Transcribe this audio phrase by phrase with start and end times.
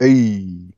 [0.00, 0.72] Hey.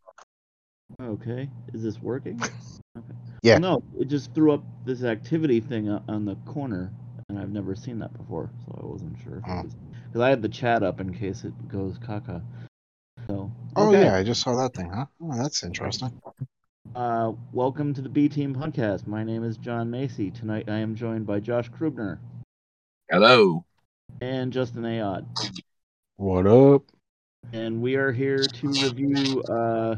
[1.01, 2.41] Okay, is this working?
[2.99, 3.15] Okay.
[3.43, 3.59] Yeah.
[3.59, 6.91] Well, no, it just threw up this activity thing on the corner,
[7.29, 9.43] and I've never seen that before, so I wasn't sure.
[9.47, 9.65] Oh.
[10.07, 12.43] Because I had the chat up in case it goes caca.
[13.27, 13.53] So.
[13.77, 15.05] Oh yeah, I just saw that thing, huh?
[15.23, 16.19] Oh, that's interesting.
[16.95, 19.07] Uh, welcome to the B Team Podcast.
[19.07, 20.31] My name is John Macy.
[20.31, 22.17] Tonight I am joined by Josh Krubner
[23.11, 23.67] Hello.
[24.23, 25.27] and Justin Ayod.
[26.17, 26.83] What up?
[27.53, 29.97] And we are here to review uh,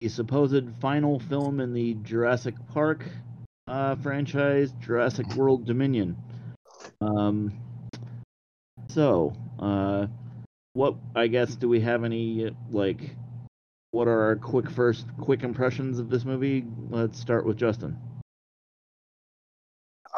[0.00, 3.04] the supposed final film in the Jurassic Park
[3.68, 6.16] uh, franchise, Jurassic World Dominion.
[7.00, 7.52] Um,
[8.88, 10.06] so, uh,
[10.72, 13.16] what I guess do we have any like?
[13.92, 16.64] What are our quick first quick impressions of this movie?
[16.90, 17.98] Let's start with Justin.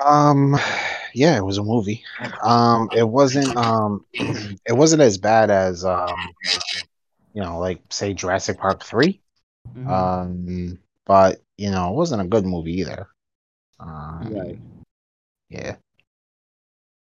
[0.04, 0.58] Um,
[1.14, 2.04] yeah, it was a movie.
[2.42, 6.14] Um, it wasn't um, it wasn't as bad as um,
[7.34, 9.22] you know, like say Jurassic Park 3
[9.76, 9.88] Mhm.
[9.88, 13.08] Um, but you know, it wasn't a good movie either.
[13.80, 14.58] Um, right,
[15.48, 15.76] yeah.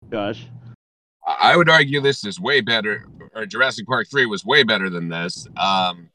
[0.10, 0.48] Gosh.
[1.26, 4.90] I I would argue this is way better, or Jurassic Park 3 was way better
[4.90, 5.48] than this.
[5.58, 6.10] Um,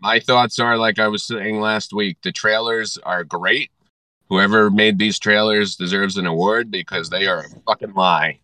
[0.00, 3.70] my thoughts are like I was saying last week the trailers are great.
[4.32, 8.40] Whoever made these trailers deserves an award because they are a fucking lie.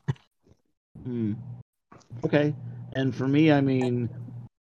[1.02, 1.32] Hmm.
[2.26, 2.54] Okay.
[2.92, 4.10] And for me, I mean,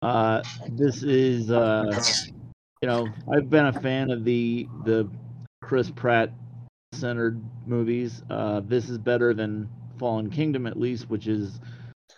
[0.03, 1.99] uh, this is, uh,
[2.79, 5.09] you know, I've been a fan of the the
[5.63, 6.29] Chris Pratt
[6.91, 8.21] centered movies.
[8.29, 9.67] Uh, this is better than
[9.97, 11.59] Fallen Kingdom, at least, which is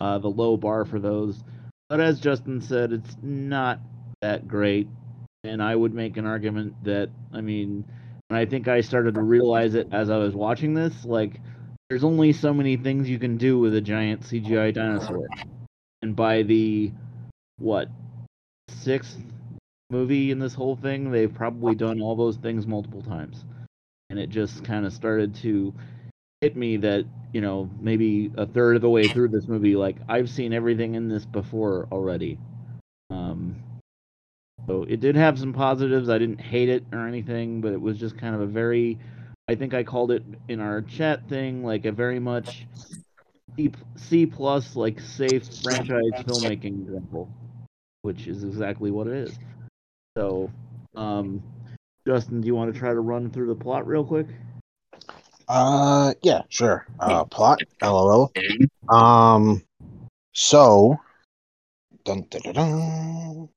[0.01, 1.45] uh, the low bar for those.
[1.87, 3.79] But as Justin said, it's not
[4.21, 4.89] that great.
[5.45, 7.85] And I would make an argument that, I mean,
[8.29, 11.39] and I think I started to realize it as I was watching this, like,
[11.89, 15.27] there's only so many things you can do with a giant CGI dinosaur.
[16.01, 16.91] And by the
[17.57, 17.87] what
[18.69, 19.17] sixth
[19.89, 23.45] movie in this whole thing, they've probably done all those things multiple times.
[24.09, 25.73] And it just kind of started to
[26.41, 29.95] hit me that, you know, maybe a third of the way through this movie, like
[30.09, 32.37] I've seen everything in this before already.
[33.09, 33.63] Um
[34.67, 36.09] so it did have some positives.
[36.09, 38.99] I didn't hate it or anything, but it was just kind of a very
[39.49, 42.67] I think I called it in our chat thing like a very much
[43.95, 47.29] C, plus like safe franchise filmmaking example,
[48.01, 49.39] which is exactly what it is.
[50.17, 50.51] So,
[50.95, 51.41] um,
[52.05, 54.27] Justin, do you want to try to run through the plot real quick?
[55.47, 56.85] Uh, yeah, sure.
[56.99, 57.61] Uh, plot.
[57.81, 58.31] LOL.
[58.89, 59.63] Um,
[60.33, 60.99] so.
[62.03, 63.49] Dun, dun, dun.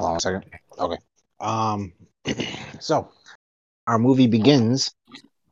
[0.00, 0.44] Hold on a second.
[0.78, 0.96] Okay.
[1.40, 1.92] Um,
[2.80, 3.10] so
[3.86, 4.94] our movie begins,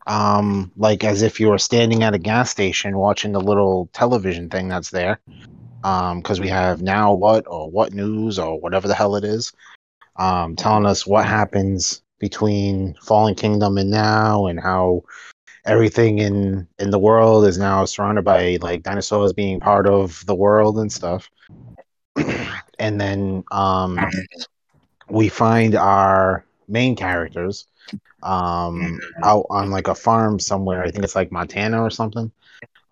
[0.06, 4.48] um, like as if you were standing at a gas station watching the little television
[4.48, 5.20] thing that's there.
[5.84, 9.52] Um, because we have now what or what news or whatever the hell it is,
[10.16, 15.02] um, telling us what happens between Fallen Kingdom and now, and how
[15.66, 20.34] everything in in the world is now surrounded by like dinosaurs being part of the
[20.34, 21.28] world and stuff.
[22.78, 23.98] and then um
[25.08, 27.66] we find our main characters
[28.22, 30.82] um out on like a farm somewhere.
[30.82, 32.30] I think it's like Montana or something.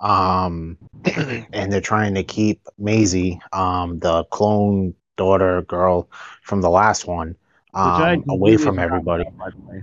[0.01, 0.79] Um
[1.53, 6.09] and they're trying to keep Maisie, um, the clone daughter girl
[6.43, 7.37] from the last one,
[7.75, 9.23] um, away from everybody.
[9.23, 9.83] about, by the way.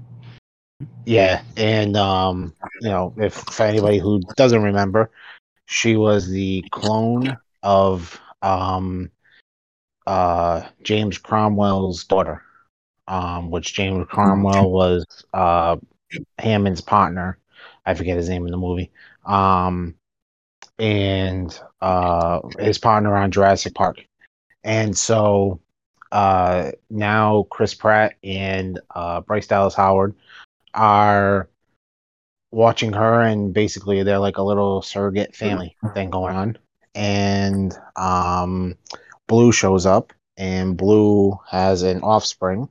[1.06, 5.09] Yeah, and um, you know, if for anybody who doesn't remember,
[5.66, 9.09] she was the clone of um
[10.08, 12.41] uh James Cromwell's daughter.
[13.06, 15.75] Um, which James Cromwell was uh
[16.40, 17.38] Hammond's partner.
[17.86, 18.91] I forget his name in the movie.
[19.25, 19.96] Um
[20.80, 23.97] and uh his partner on Jurassic Park.
[24.64, 25.59] And so
[26.12, 30.16] uh now Chris Pratt and uh Bryce Dallas Howard
[30.74, 31.50] are
[32.52, 36.58] watching her and basically they're like a little surrogate family thing going on
[36.96, 38.75] and um
[39.33, 42.69] blue shows up and blue has an offspring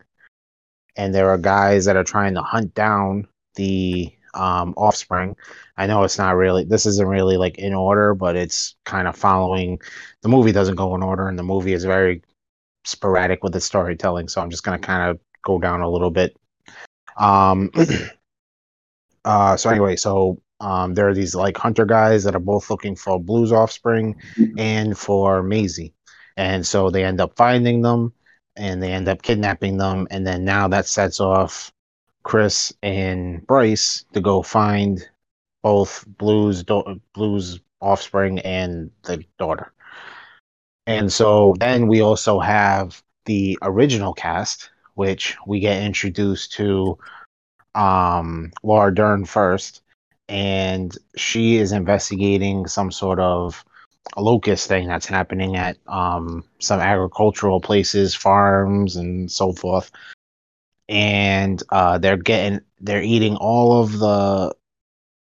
[0.97, 3.27] and there are guys that are trying to hunt down
[3.57, 5.35] the um offspring.
[5.77, 9.17] I know it's not really this isn't really like in order but it's kind of
[9.17, 9.81] following
[10.23, 12.23] the movie doesn't go in order and the movie is very
[12.85, 16.13] sporadic with its storytelling so i'm just going to kind of go down a little
[16.13, 16.37] bit.
[17.17, 17.73] Um
[19.25, 22.95] uh so anyway so um there are these like hunter guys that are both looking
[22.95, 24.15] for blue's offspring
[24.59, 25.93] and for Maisie
[26.37, 28.13] and so they end up finding them
[28.57, 31.73] and they end up kidnapping them and then now that sets off
[32.23, 35.09] chris and bryce to go find
[35.63, 39.73] both blue's do- blue's offspring and the daughter.
[40.87, 46.99] And so then we also have the original cast, which we get introduced to
[47.75, 49.83] um, Laura Dern first,
[50.29, 53.65] and she is investigating some sort of
[54.17, 59.91] locust thing that's happening at um, some agricultural places, farms, and so forth.
[60.89, 64.55] And uh, they're getting, they're eating all of the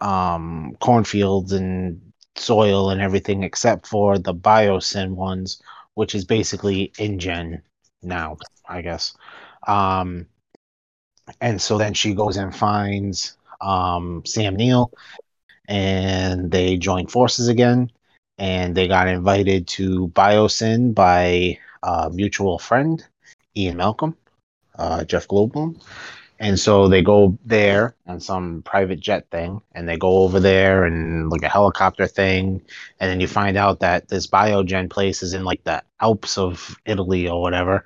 [0.00, 5.62] um, cornfields and soil and everything except for the biosyn ones,
[5.94, 7.62] which is basically InGen
[8.02, 8.36] now,
[8.68, 9.14] I guess.
[9.66, 10.26] Um,
[11.40, 14.92] and so then she goes and finds um, Sam Neill,
[15.68, 17.90] and they join forces again.
[18.42, 23.00] And they got invited to Biosyn by a mutual friend,
[23.56, 24.16] Ian Malcolm,
[24.76, 25.80] uh, Jeff Goldblum.
[26.40, 30.84] And so they go there on some private jet thing, and they go over there
[30.84, 32.60] and like a helicopter thing,
[32.98, 36.76] and then you find out that this biogen place is in like the Alps of
[36.84, 37.84] Italy or whatever,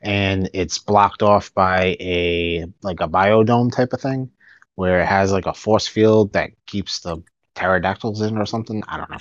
[0.00, 4.28] and it's blocked off by a like a biodome type of thing,
[4.74, 7.22] where it has like a force field that keeps the
[7.54, 8.82] pterodactyls in or something.
[8.88, 9.18] I don't know.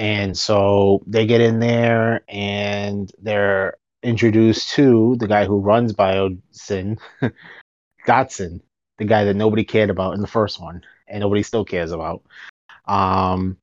[0.00, 6.98] And so they get in there and they're introduced to the guy who runs Biosyn.
[8.06, 8.62] Dodgson,
[8.96, 12.22] the guy that nobody cared about in the first one, and nobody still cares about.
[12.86, 13.58] Um,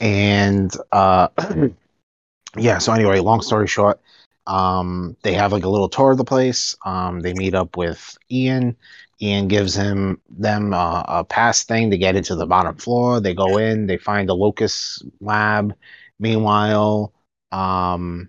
[0.00, 1.28] and uh,
[2.56, 2.78] yeah.
[2.78, 4.00] So anyway, long story short,
[4.46, 6.76] um, they have like a little tour of the place.
[6.86, 8.76] Um, they meet up with Ian.
[9.22, 13.20] Ian gives him them uh, a pass thing to get into the bottom floor.
[13.20, 13.86] They go in.
[13.86, 15.74] They find the locust lab.
[16.18, 17.12] Meanwhile,
[17.52, 18.28] um,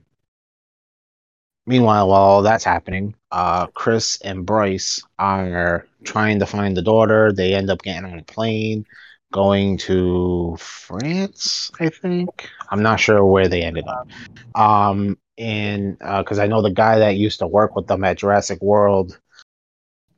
[1.65, 7.31] Meanwhile, while all that's happening, uh, Chris and Bryce are trying to find the daughter.
[7.31, 8.85] They end up getting on a plane,
[9.31, 12.49] going to France, I think.
[12.69, 14.09] I'm not sure where they ended up.
[14.55, 18.17] Um, and because uh, I know the guy that used to work with them at
[18.17, 19.17] Jurassic World,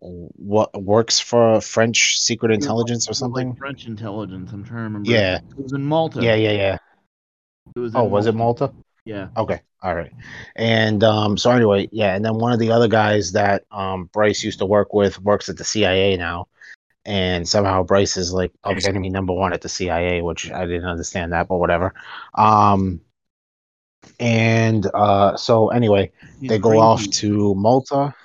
[0.06, 3.50] what works for French secret intelligence or something?
[3.50, 4.52] Like French intelligence.
[4.52, 5.10] I'm trying to remember.
[5.10, 6.22] Yeah, it was in Malta.
[6.22, 6.78] Yeah, yeah, yeah.
[7.76, 8.72] It was oh, was it Malta?
[9.06, 9.30] Yeah.
[9.38, 9.62] Okay.
[9.82, 10.12] All right.
[10.56, 14.44] And um, so anyway, yeah, and then one of the other guys that um, Bryce
[14.44, 16.48] used to work with works at the CIA now.
[17.08, 20.90] And somehow Bryce is like public enemy number one at the CIA, which I didn't
[20.90, 21.94] understand that, but whatever.
[22.34, 23.00] Um,
[24.20, 28.16] and uh, so anyway, He's they go off to Malta.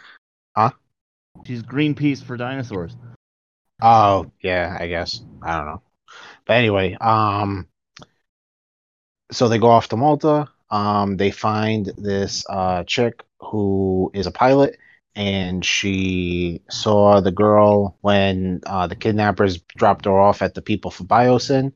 [1.46, 2.96] She's Greenpeace for dinosaurs.
[3.82, 5.22] Oh yeah, I guess.
[5.42, 5.82] I don't know,
[6.46, 7.66] but anyway, um,
[9.32, 10.48] so they go off to Malta.
[10.70, 14.76] Um, they find this uh, chick who is a pilot
[15.16, 20.90] and she saw the girl when uh, the kidnappers dropped her off at the people
[20.90, 21.72] for biosyn.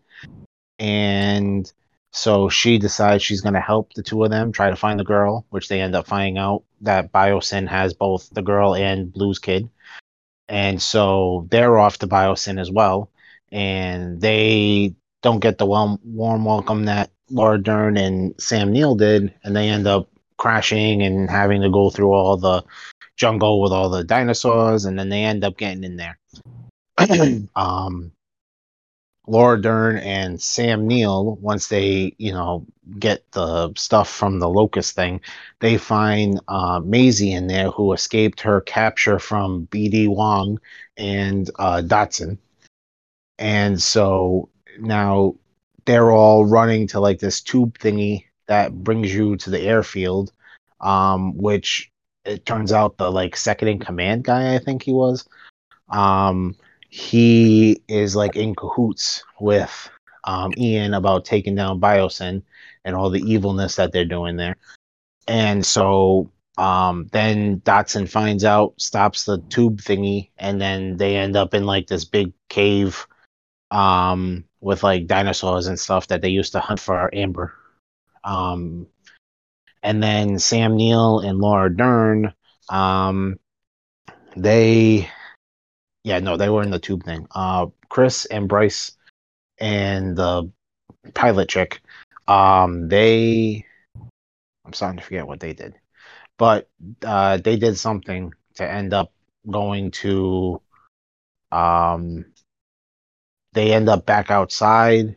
[0.79, 1.71] And
[2.15, 5.05] so she decides she's going to help the two of them try to find the
[5.05, 9.41] girl which they end up finding out that biosyn has both the girl and blue's
[9.41, 9.69] kid.
[10.49, 13.11] And so they're off to biosyn as well.
[13.51, 19.35] And they don't get the warm, warm welcome that Laura Dern and Sam Neill did,
[19.43, 22.63] and they end up crashing and having to go through all the
[23.17, 26.19] jungle with all the dinosaurs, and then they end up getting in there.
[27.57, 28.13] um,
[29.27, 32.67] Laura Dern and Sam Neill, once they, you know,
[32.99, 35.21] get the stuff from the locust thing,
[35.61, 40.59] they find uh, Maisie in there who escaped her capture from BD Wong
[40.97, 42.39] and uh, Dodgson.
[43.39, 45.37] And so now
[45.87, 50.33] they're all running to like this tube thingy that brings you to the airfield,
[50.81, 51.91] um, which
[52.25, 55.27] it turns out the like second in command guy, I think he was,
[55.89, 56.57] um,
[56.95, 59.91] he is like in cahoots with
[60.23, 62.41] um, Ian about taking down Biosyn
[62.85, 64.55] and all the evilness that they're doing there.
[65.27, 71.35] And so um, then Dodgson finds out, stops the tube thingy, and then they end
[71.35, 73.05] up in like this big cave
[73.73, 77.55] um, with like dinosaurs and stuff that they used to hunt for amber.
[78.23, 78.87] Um,
[79.83, 82.33] and then Sam Neill and Laura Dern,
[82.69, 83.41] um,
[84.37, 85.11] they,
[86.05, 87.27] yeah, no, they were in the tube thing.
[87.35, 88.93] Uh, Chris and Bryce
[89.59, 90.51] and the
[91.15, 91.81] pilot chick,
[92.29, 93.65] um, they,
[94.65, 95.75] I'm starting to forget what they did,
[96.39, 96.69] but
[97.05, 99.13] uh, they did something to end up
[99.51, 100.61] going to,
[101.51, 102.27] um,
[103.53, 105.17] they end up back outside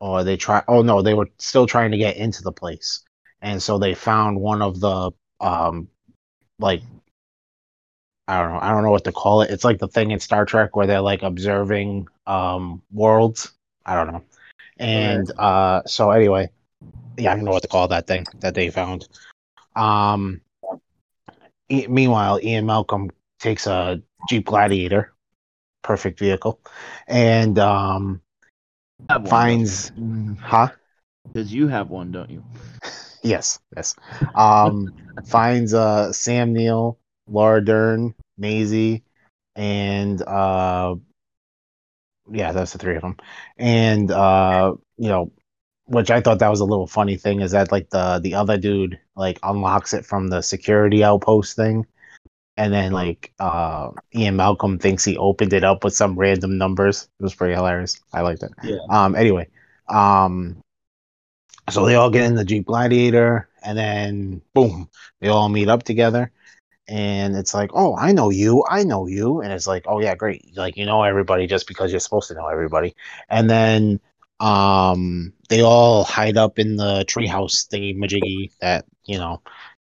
[0.00, 3.04] or they try oh no they were still trying to get into the place
[3.40, 5.86] and so they found one of the um
[6.58, 6.82] like
[8.28, 10.20] i don't know i don't know what to call it it's like the thing in
[10.20, 13.52] star trek where they're like observing um worlds
[13.86, 14.22] i don't know
[14.78, 16.48] and uh so anyway
[17.18, 19.08] yeah i don't know what to call that thing that they found
[19.76, 20.40] um
[21.72, 23.10] E- meanwhile, Ian Malcolm
[23.40, 25.14] takes a Jeep Gladiator,
[25.82, 26.60] perfect vehicle,
[27.08, 28.20] and um,
[29.08, 30.68] one, finds, don't huh?
[31.32, 32.44] Because you have one, don't you?
[33.24, 33.94] Yes, yes.
[34.34, 34.92] Um,
[35.24, 36.98] finds uh Sam Neill,
[37.32, 39.02] Laura Dern, Maisie,
[39.56, 40.94] and uh,
[42.30, 43.16] yeah, that's the three of them.
[43.56, 45.32] And uh, you know,
[45.86, 48.56] which I thought that was a little funny thing is that like the the other
[48.58, 51.86] dude like unlocks it from the security outpost thing,
[52.56, 57.08] and then like uh Ian Malcolm thinks he opened it up with some random numbers.
[57.18, 58.00] It was pretty hilarious.
[58.12, 58.52] I liked it.
[58.62, 58.76] Yeah.
[58.90, 59.14] Um.
[59.14, 59.48] Anyway,
[59.88, 60.56] um.
[61.70, 64.88] So they all get in the Jeep Gladiator, and then boom,
[65.20, 66.32] they all meet up together.
[66.92, 70.14] And it's like, oh, I know you, I know you, and it's like, oh yeah,
[70.14, 72.94] great, like you know everybody just because you're supposed to know everybody.
[73.30, 73.98] And then
[74.40, 79.40] um, they all hide up in the treehouse thingy majiggy that you know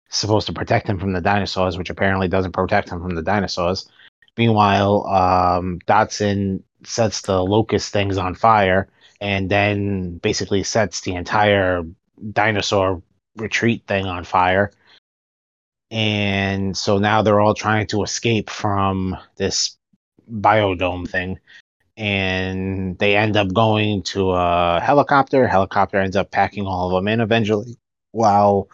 [0.10, 3.88] supposed to protect him from the dinosaurs, which apparently doesn't protect him from the dinosaurs.
[4.36, 8.90] Meanwhile, um, Dodgson sets the locust things on fire
[9.22, 11.84] and then basically sets the entire
[12.32, 13.04] dinosaur
[13.36, 14.72] retreat thing on fire.
[15.90, 19.78] And so now they're all trying to escape from this
[20.32, 21.40] biodome thing.
[21.96, 25.48] And they end up going to a helicopter.
[25.48, 27.78] Helicopter ends up packing all of them in eventually,
[28.12, 28.70] while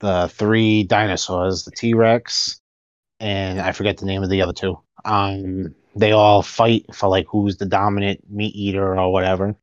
[0.00, 2.60] the three dinosaurs, the T Rex,
[3.20, 4.78] and I forget the name of the other two.
[5.04, 9.54] Um, they all fight for like who's the dominant meat eater or whatever.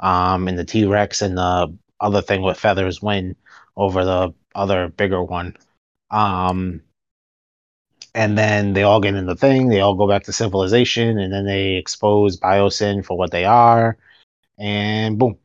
[0.00, 3.36] Um, and the T Rex and the other thing with feathers win
[3.76, 5.56] over the other bigger one.
[6.10, 6.82] Um,
[8.14, 9.68] and then they all get in the thing.
[9.68, 13.98] They all go back to civilization, and then they expose Biosyn for what they are,
[14.58, 15.36] and boom.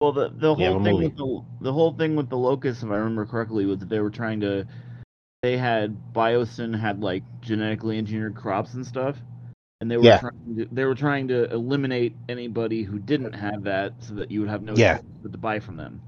[0.00, 2.96] Well, the the whole thing with the the whole thing with the locusts, if I
[2.96, 4.66] remember correctly, was that they were trying to.
[5.42, 9.16] They had Biosyn had like genetically engineered crops and stuff,
[9.80, 10.20] and they were Yeah.
[10.20, 14.40] trying to, they were trying to eliminate anybody who didn't have that, so that you
[14.40, 14.96] would have no Yeah.
[14.96, 16.00] choice but to buy from them.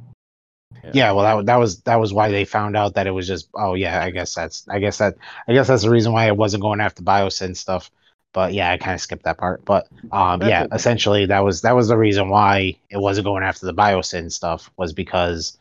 [0.92, 3.48] Yeah, well, that that was that was why they found out that it was just.
[3.54, 6.36] Oh yeah, I guess that's I guess that I guess that's the reason why it
[6.36, 7.90] wasn't going after Biosyn stuff.
[8.32, 9.64] But yeah, I kind of skipped that part.
[9.64, 10.74] But um, yeah, okay.
[10.74, 14.70] essentially that was that was the reason why it wasn't going after the Biosyn stuff
[14.76, 15.58] was because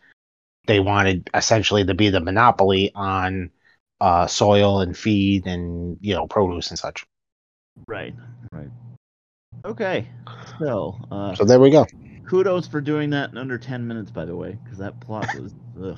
[0.68, 3.50] they wanted essentially to be the monopoly on
[4.02, 7.06] uh, soil and feed and you know produce and such.
[7.88, 8.14] Right.
[8.52, 8.70] Right.
[9.66, 10.08] Okay.
[10.60, 11.86] So, uh, So there we go.
[12.30, 15.54] Kudos for doing that in under ten minutes, by the way, because that plot was.
[15.84, 15.98] Ugh.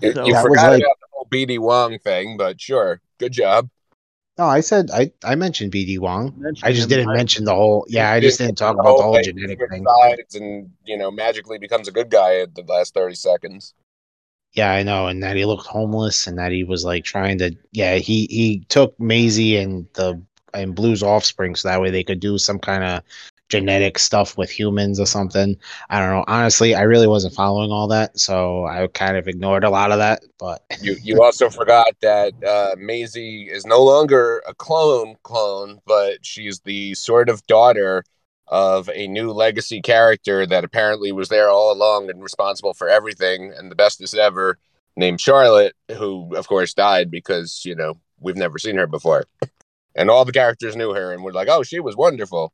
[0.00, 3.00] You, so, you That was forgot like- about the whole BD Wong thing, but sure,
[3.18, 3.68] good job.
[4.38, 6.34] No, I said I I mentioned BD Wong.
[6.36, 7.86] mention I just didn't I- mention the whole.
[7.88, 9.84] Yeah, I just didn't talk The about the whole genetic thing.
[10.02, 13.72] sides and you know magically becomes a good guy at the last thirty seconds.
[14.52, 17.54] Yeah, I know, and that he looked homeless, and that he was like trying to.
[17.72, 20.22] Yeah, he he took Maisie and the
[20.56, 23.02] and Blue's offspring, so that way they could do some kind of
[23.48, 25.56] genetic stuff with humans or something.
[25.88, 26.24] I don't know.
[26.26, 29.98] Honestly, I really wasn't following all that, so I kind of ignored a lot of
[29.98, 30.22] that.
[30.38, 36.24] But You you also forgot that uh, Maisie is no longer a clone clone, but
[36.24, 38.04] she's the sort of daughter
[38.48, 43.52] of a new legacy character that apparently was there all along and responsible for everything
[43.56, 44.56] and the bestest ever,
[44.96, 49.24] named Charlotte, who of course died because you know we've never seen her before,
[49.96, 52.52] and all the characters knew her and were like, oh, she was wonderful.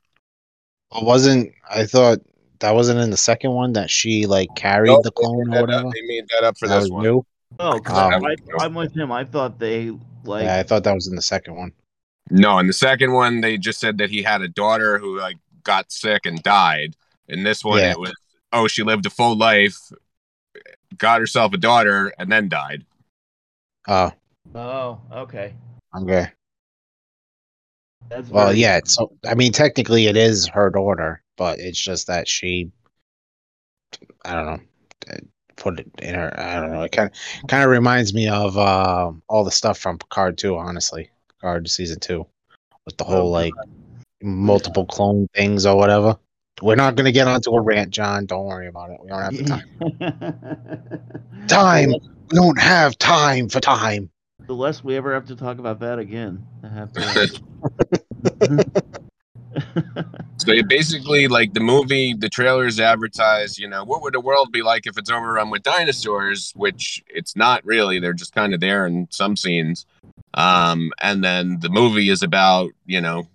[0.94, 1.52] it wasn't.
[1.70, 2.20] I thought
[2.60, 5.66] that wasn't in the second one that she like carried Nope, the clone made or
[5.66, 5.90] that up- whatever.
[5.94, 7.02] They made that up for that this was one.
[7.02, 7.26] new.
[7.60, 9.12] Oh, 'cause Um, I, I'm with him.
[9.12, 9.90] I thought they
[10.24, 10.44] like.
[10.44, 11.72] yeah, I thought that was in the second one.
[12.30, 15.36] No, in the second one, they just said that he had a daughter who like
[15.64, 16.94] got sick and died.
[17.28, 17.90] In this one, Yeah.
[17.90, 18.14] it was
[18.52, 19.76] oh, she lived a full life,
[20.96, 22.84] got herself a daughter, and then died.
[23.88, 24.12] Oh,
[24.54, 25.54] Oh, okay.
[25.96, 26.30] okay.
[28.12, 28.80] That's Well, very- yeah.
[28.84, 32.70] So I mean, technically, it is her daughter, but it's just that she,
[34.24, 34.60] I don't know,
[35.56, 36.38] put it in her.
[36.38, 36.82] I don't know.
[36.82, 40.56] It kind of kind of reminds me of uh, all the stuff from Picard too.
[40.56, 42.26] Honestly, Picard season two,
[42.84, 43.54] with the whole Oh, like
[44.22, 46.16] multiple clone things or whatever.
[46.60, 48.26] We're not gonna get onto a rant, John.
[48.26, 48.98] Don't worry about it.
[49.02, 51.46] We don't have the time.
[51.48, 51.92] Time.
[52.30, 54.08] We don't have time for time.
[54.52, 58.64] The less we ever have to talk about that again, I have to.
[60.38, 64.50] So you basically like the movie, the trailers advertise, you know, what would the world
[64.50, 66.52] be like if it's overrun with dinosaurs?
[66.56, 68.00] Which it's not really.
[68.00, 69.86] They're just kind of there in some scenes.
[70.34, 73.28] Um, and then the movie is about, you know,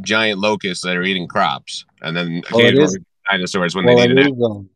[0.00, 4.04] giant locusts that are eating crops, and then Well, it occasionally dinosaurs when Well, they
[4.04, 4.70] it need an um,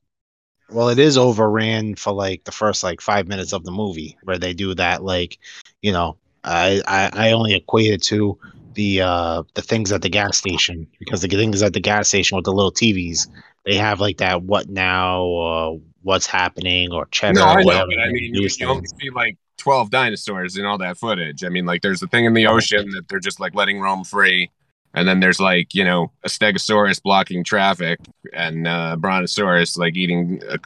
[0.71, 4.39] Well, it is overran for like the first like five minutes of the movie where
[4.39, 5.03] they do that.
[5.03, 5.39] Like,
[5.83, 8.39] you know, I I, I only equate it to
[8.75, 12.37] the uh the things at the gas station because the things at the gas station
[12.37, 13.27] with the little TVs
[13.65, 17.99] they have like that what now or what's happening or check No, I know, but
[17.99, 21.45] I mean, you, you only see like 12 dinosaurs in all that footage.
[21.45, 24.05] I mean, like, there's the thing in the ocean that they're just like letting roam
[24.05, 24.51] free.
[24.99, 28.01] And then there's like, you know, a stegosaurus blocking traffic
[28.33, 30.59] and uh, brontosaurus like eating a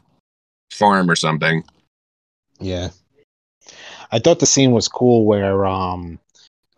[0.71, 1.63] farm or something.
[2.59, 2.89] Yeah.
[4.11, 6.19] I thought the scene was cool where um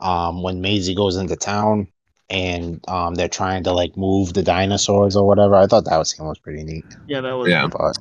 [0.01, 1.89] um when Maisie goes into town
[2.31, 5.55] and um they're trying to like move the dinosaurs or whatever.
[5.55, 6.85] I thought that was scene was pretty neat.
[7.07, 7.49] Yeah, that was.
[7.49, 7.67] Yeah.
[7.67, 7.99] But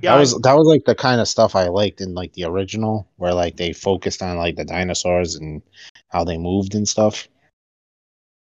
[0.00, 2.44] Yeah, that was that was like the kind of stuff I liked in like the
[2.44, 5.62] original where like they focused on like the dinosaurs and
[6.08, 7.28] how they moved and stuff.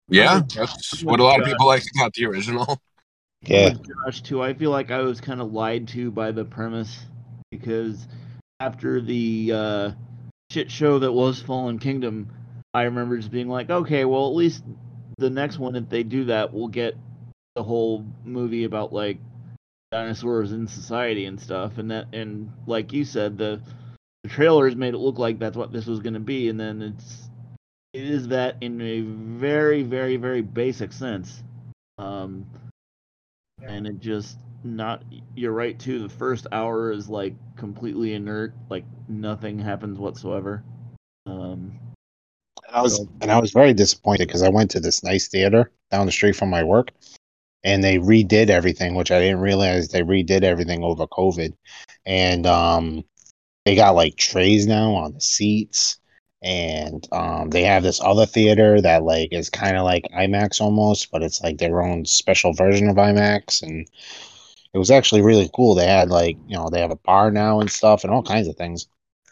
[0.09, 2.79] Yeah, that's I'm what a lot of people like about the original.
[3.43, 3.69] Yeah.
[3.69, 4.43] with Josh too.
[4.43, 7.05] I feel like I was kind of lied to by the premise
[7.51, 8.05] because
[8.59, 9.91] after the uh,
[10.51, 12.29] shit show that was Fallen Kingdom,
[12.73, 14.65] I remember just being like, okay, well at least
[15.19, 16.95] the next one, if they do that, we'll get
[17.55, 19.19] the whole movie about like
[19.91, 21.77] dinosaurs in society and stuff.
[21.77, 23.61] And that, and like you said, the
[24.23, 26.81] the trailers made it look like that's what this was going to be, and then
[26.81, 27.28] it's
[27.93, 31.43] it is that in a very, very, very basic sense.
[31.97, 32.45] Um,
[33.63, 35.03] and it just not
[35.35, 40.63] you're right too the first hour is like completely inert like nothing happens whatsoever
[41.25, 41.71] um
[42.67, 45.71] And I was and I was very disappointed because I went to this nice theater
[45.91, 46.91] down the street from my work,
[47.63, 51.53] and they redid everything, which I didn't realize they redid everything over COVID,
[52.05, 53.03] and um,
[53.65, 55.99] they got like trays now on the seats,
[56.41, 61.11] and um, they have this other theater that like is kind of like IMAX almost,
[61.11, 63.87] but it's like their own special version of IMAX, and
[64.73, 65.75] it was actually really cool.
[65.75, 68.47] They had like you know they have a bar now and stuff and all kinds
[68.47, 68.87] of things.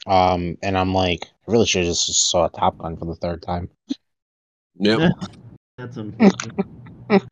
[0.05, 3.41] Um, and I'm like, I really should have just saw Top Gun for the third
[3.41, 3.69] time.
[4.79, 5.11] Yep.
[5.77, 7.23] that's unfortunate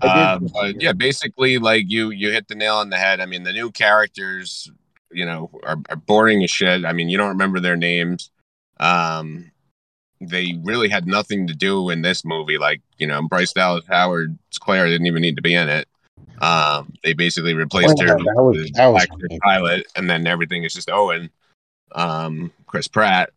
[0.00, 3.20] Uh, but yeah, basically, like you you hit the nail on the head.
[3.20, 4.70] I mean, the new characters,
[5.12, 6.84] you know, are, are boring as shit.
[6.84, 8.30] I mean, you don't remember their names.
[8.82, 9.50] Um,
[10.20, 12.58] they really had nothing to do in this movie.
[12.58, 15.88] Like, you know, Bryce Dallas Howard's Claire didn't even need to be in it.
[16.40, 19.06] Um, they basically replaced Well, her that was- with that was
[19.42, 21.30] pilot, and then everything is just Owen,
[21.92, 23.30] um, Chris Pratt.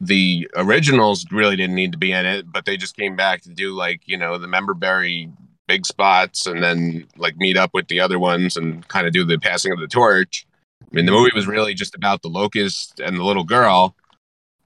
[0.00, 3.50] The originals really didn't need to be in it, but they just came back to
[3.50, 5.28] do like you know the member berry
[5.66, 9.24] big spots and then like meet up with the other ones and kind of do
[9.24, 10.46] the passing of the torch.
[10.82, 13.94] I mean, the movie was really just about the locust and the little girl.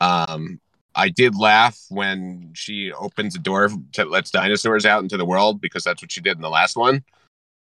[0.03, 0.61] Um,
[0.95, 5.61] I did laugh when she opens the door to lets dinosaurs out into the world
[5.61, 7.05] because that's what she did in the last one.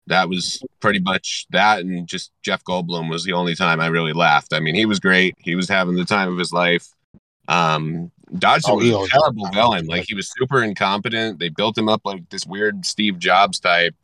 [0.07, 4.13] That was pretty much that, and just Jeff Goldblum was the only time I really
[4.13, 4.53] laughed.
[4.53, 5.35] I mean, he was great.
[5.37, 6.87] He was having the time of his life.
[7.47, 9.85] Um, Dodgson Oh, was a terrible villain.
[9.85, 11.39] Like he was super incompetent.
[11.39, 13.95] They built him up like this weird Steve Jobs type.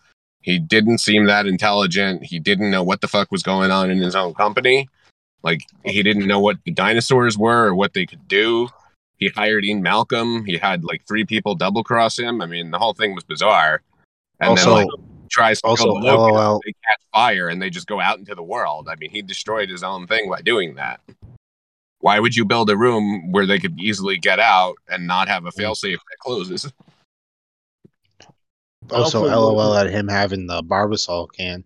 [0.42, 2.24] He didn't seem that intelligent.
[2.24, 4.88] He didn't know what the fuck was going on in his own company.
[5.44, 8.70] Like he didn't know what the dinosaurs were or what they could do.
[9.18, 10.46] He hired Ian Malcolm.
[10.46, 12.42] He had like three people double cross him.
[12.42, 13.82] I mean, the whole thing was bizarre.
[14.40, 15.00] And Also- then like
[15.30, 16.62] tries to also, kill the locust, LOL.
[16.66, 18.90] they catch fire and they just go out into the world.
[18.90, 21.02] I mean, he destroyed his own thing by doing that.
[22.00, 25.46] Why would you build a room where they could easily get out and not have
[25.46, 26.72] a failsafe that closes?
[28.92, 31.64] Also, Also, LOL at him having the Barbasol can.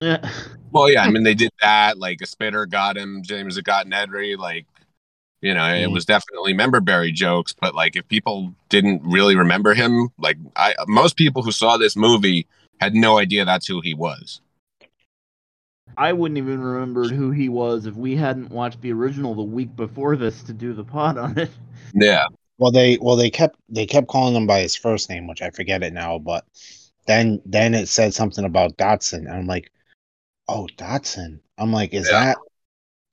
[0.00, 0.30] Yeah
[0.72, 1.98] Well, yeah, I mean they did that.
[1.98, 4.36] Like a spitter got him, James had got Nedry.
[4.38, 4.66] Like,
[5.42, 5.92] you know, it Mm.
[5.92, 7.54] was definitely memberberry jokes.
[7.54, 11.96] But like, if people didn't really remember him, like I, most people who saw this
[11.96, 12.46] movie
[12.80, 14.40] had no idea that's who he was.
[15.96, 19.74] i wouldn't even remembered who he was if we hadn't watched the original the week
[19.76, 21.50] before this to do the pod on it
[21.92, 22.26] Yeah,
[22.58, 25.50] Well, they well they kept they kept calling him by his first name, which I
[25.50, 26.18] forget it now.
[26.18, 26.44] But
[27.06, 29.70] then then it said something about Dodgson, and I'm like,
[30.50, 31.40] oh Dodgson.
[31.56, 32.20] I'm like, is Yeah.
[32.20, 32.38] that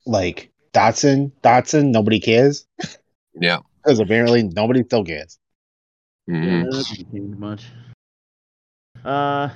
[0.04, 1.32] like Dodgson?
[1.42, 1.92] Dodgson?
[1.92, 2.66] Nobody cares
[3.34, 3.58] yeah.
[3.82, 5.38] because apparently nobody still cares.
[6.28, 6.44] Mhm.
[6.44, 6.82] Yeah,
[7.22, 7.66] that much.
[9.04, 9.48] Uh,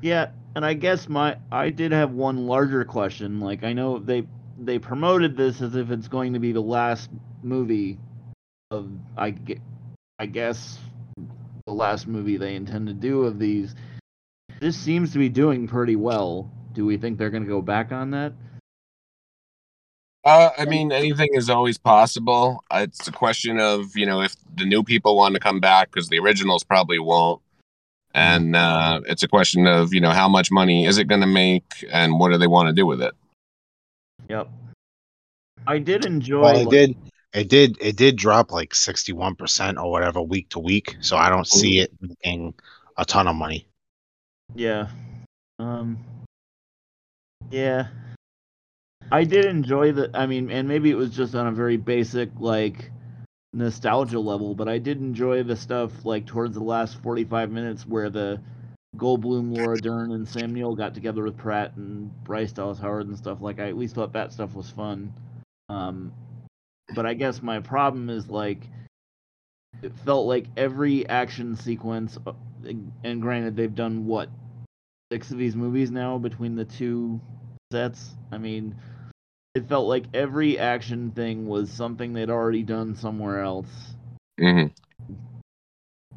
[0.00, 3.40] yeah, and I guess my I did have one larger question.
[3.40, 4.26] Like I know they
[4.58, 7.10] they promoted this as if it's going to be the last
[7.42, 7.98] movie
[8.70, 9.60] of I get
[10.18, 10.78] I guess
[11.66, 13.74] the last movie they intend to do of these.
[14.60, 16.50] This seems to be doing pretty well.
[16.74, 18.32] Do we think they're going to go back on that?
[20.24, 22.64] Uh, I mean, anything is always possible.
[22.70, 25.90] Uh, It's a question of you know if the new people want to come back
[25.90, 27.42] because the originals probably won't,
[28.14, 31.26] and uh, it's a question of you know how much money is it going to
[31.26, 33.14] make and what do they want to do with it.
[34.30, 34.48] Yep.
[35.66, 36.40] I did enjoy.
[36.42, 36.96] Well, it like- did.
[37.34, 37.76] It did.
[37.80, 40.96] It did drop like sixty-one percent or whatever week to week.
[41.00, 42.54] So I don't see it making
[42.96, 43.66] a ton of money.
[44.54, 44.86] Yeah.
[45.58, 45.98] Um.
[47.50, 47.88] Yeah.
[49.12, 50.10] I did enjoy the.
[50.14, 52.90] I mean, and maybe it was just on a very basic like
[53.52, 58.10] nostalgia level, but I did enjoy the stuff like towards the last forty-five minutes where
[58.10, 58.40] the
[58.96, 63.40] Goldblum, Laura Dern, and Sam got together with Pratt and Bryce Dallas Howard and stuff.
[63.40, 65.12] Like I at least thought that stuff was fun.
[65.68, 66.12] Um,
[66.94, 68.68] but I guess my problem is like
[69.82, 72.32] it felt like every action sequence, uh,
[73.02, 74.28] and granted they've done what
[75.14, 77.20] six of these movies now between the two
[77.70, 78.16] sets.
[78.32, 78.74] I mean,
[79.54, 83.94] it felt like every action thing was something they'd already done somewhere else.
[84.40, 84.64] hmm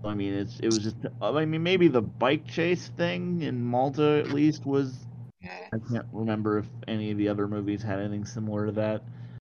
[0.03, 0.95] I mean, it's it was just.
[1.21, 4.95] I mean, maybe the bike chase thing in Malta at least was.
[5.43, 9.03] I can't remember if any of the other movies had anything similar to that.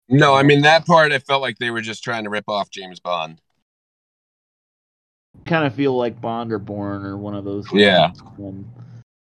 [0.09, 1.12] No, I mean that part.
[1.12, 3.41] I felt like they were just trying to rip off James Bond.
[5.45, 7.67] Kind of feel like Bond or Bourne or one of those.
[7.73, 8.12] Yeah.
[8.39, 8.65] Um,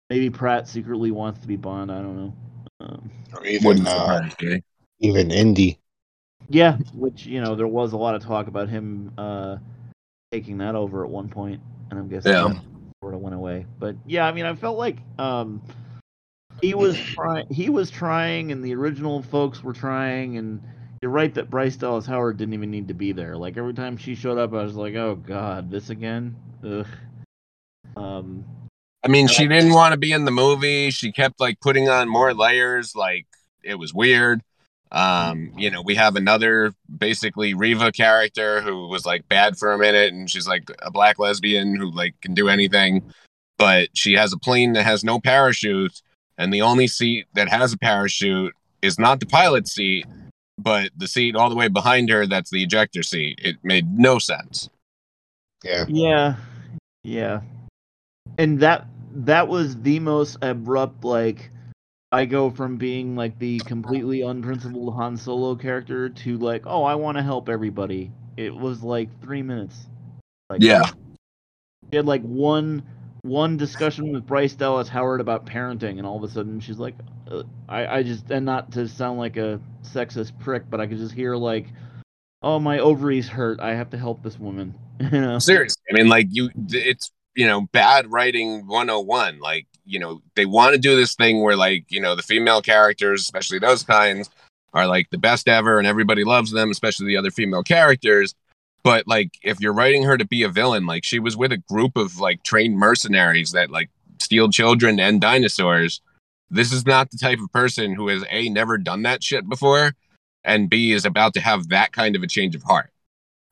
[0.10, 1.92] maybe Pratt secretly wants to be Bond.
[1.92, 2.34] I don't know.
[2.82, 4.30] Um, Or even Wouldn't uh,
[5.00, 5.80] even Indy.
[6.50, 9.58] yeah, which you know there was a lot of talk about him uh,
[10.32, 12.50] taking that over at one point, and I'm guessing Yeah.
[12.50, 12.62] that
[13.02, 13.66] sort of went away.
[13.80, 15.62] But yeah, I mean, I felt like um,
[16.62, 17.48] he was trying.
[17.50, 20.62] He was trying, and the original folks were trying, and
[21.02, 23.36] you're right that Bryce Dallas Howard didn't even need to be there.
[23.36, 26.36] Like every time she showed up, I was like, oh god, this again.
[26.66, 26.88] Ugh.
[27.96, 28.46] Um,
[29.04, 30.90] I mean, she didn't want to be in the movie.
[30.90, 32.96] She kept like putting on more layers.
[32.96, 33.28] Like
[33.64, 34.42] it was weird.
[34.94, 39.78] Um, you know, we have another basically Riva character who was like bad for a
[39.78, 43.02] minute, and she's like a black lesbian who like can do anything,
[43.58, 46.02] but she has a plane that has no parachute,
[46.38, 50.06] and the only seat that has a parachute is not the pilot seat,
[50.60, 53.40] but the seat all the way behind her that's the ejector seat.
[53.44, 54.70] It made no sense.
[55.64, 55.86] Yeah.
[55.88, 56.36] Yeah,
[57.04, 57.42] yeah,
[58.38, 61.04] and that that was the most abrupt.
[61.04, 61.52] Like,
[62.12, 66.96] I go from being like the completely unprincipled Han Solo character to like, oh, I
[66.96, 68.12] want to help everybody.
[68.38, 69.88] It was like three minutes.
[70.50, 70.84] Like, Yeah.
[71.92, 72.84] we had like one
[73.22, 76.96] one discussion with Bryce Dallas Howard about parenting, and all of a sudden she's like,
[77.32, 80.98] uh, I I just and not to sound like a sexist prick, but I could
[80.98, 81.68] just hear like,
[82.42, 83.60] oh, my ovaries hurt.
[83.62, 84.76] I have to help this woman.
[85.00, 85.40] you know.
[85.40, 89.40] Seriously, I mean, like you, it's you know bad writing 101.
[89.40, 92.62] Like you know they want to do this thing where like you know the female
[92.62, 94.30] characters, especially those kinds,
[94.74, 98.36] are like the best ever, and everybody loves them, especially the other female characters.
[98.84, 101.58] But like if you're writing her to be a villain, like she was with a
[101.58, 106.02] group of like trained mercenaries that like steal children and dinosaurs.
[106.50, 109.94] This is not the type of person who has a never done that shit before,
[110.44, 112.92] and b is about to have that kind of a change of heart.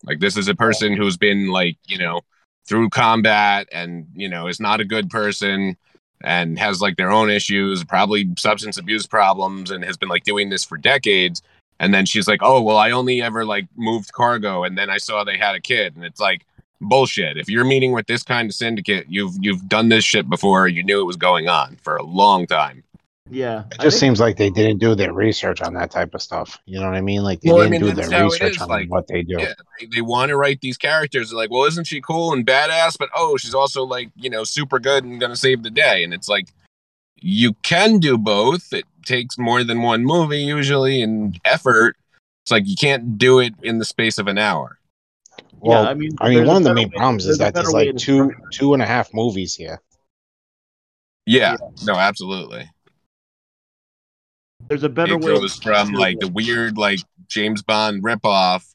[0.04, 2.22] Like this is a person who's been like, you know,
[2.66, 5.78] through combat and, you know, is not a good person
[6.24, 10.50] and has like their own issues, probably substance abuse problems and has been like doing
[10.50, 11.42] this for decades.
[11.80, 14.98] And then she's like, "Oh, well, I only ever like moved cargo and then I
[14.98, 16.46] saw they had a kid." And it's like
[16.80, 17.38] bullshit.
[17.38, 20.68] If you're meeting with this kind of syndicate, you've you've done this shit before.
[20.68, 22.84] You knew it was going on for a long time.
[23.30, 23.64] Yeah.
[23.72, 26.58] It just think- seems like they didn't do their research on that type of stuff.
[26.66, 27.24] You know what I mean?
[27.24, 29.38] Like they Well, didn't mean, do their research on like, what they do.
[29.40, 31.30] Yeah, they, they want to write these characters.
[31.30, 32.98] They're like, well, isn't she cool and badass?
[32.98, 36.04] But oh, she's also like, you know, super good and gonna save the day.
[36.04, 36.48] And it's like,
[37.16, 38.74] you can do both.
[38.74, 41.96] It takes more than one movie usually and effort.
[42.44, 44.80] It's like you can't do it in the space of an hour.
[45.60, 47.72] Well, yeah, I mean, I mean, one of the main way- problems is that there's
[47.72, 49.80] like two two and a half movies here.
[51.28, 52.68] Yeah, no, absolutely.
[54.68, 55.28] There's a better it way.
[55.28, 58.74] goes from like the weird like James Bond ripoff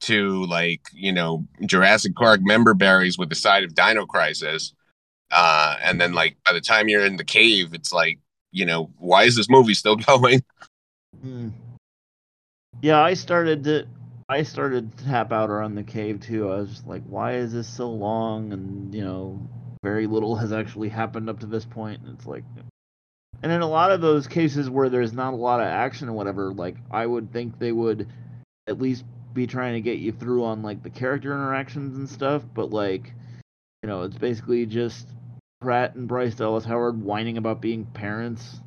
[0.00, 4.72] to like you know Jurassic Park member berries with the side of Dino Crisis,
[5.30, 8.18] uh, and then like by the time you're in the cave, it's like
[8.52, 10.42] you know why is this movie still going?
[11.22, 11.48] Hmm.
[12.82, 13.86] Yeah, I started to.
[14.28, 16.50] I started to tap out around the cave too.
[16.50, 18.52] I was just like, why is this so long?
[18.52, 19.40] And you know,
[19.84, 22.02] very little has actually happened up to this point.
[22.02, 22.42] And it's like,
[23.42, 26.12] and in a lot of those cases where there's not a lot of action or
[26.12, 28.08] whatever, like I would think they would
[28.66, 32.42] at least be trying to get you through on like the character interactions and stuff.
[32.54, 33.12] But like,
[33.82, 35.08] you know, it's basically just
[35.60, 38.60] Pratt and Bryce Dallas Howard whining about being parents.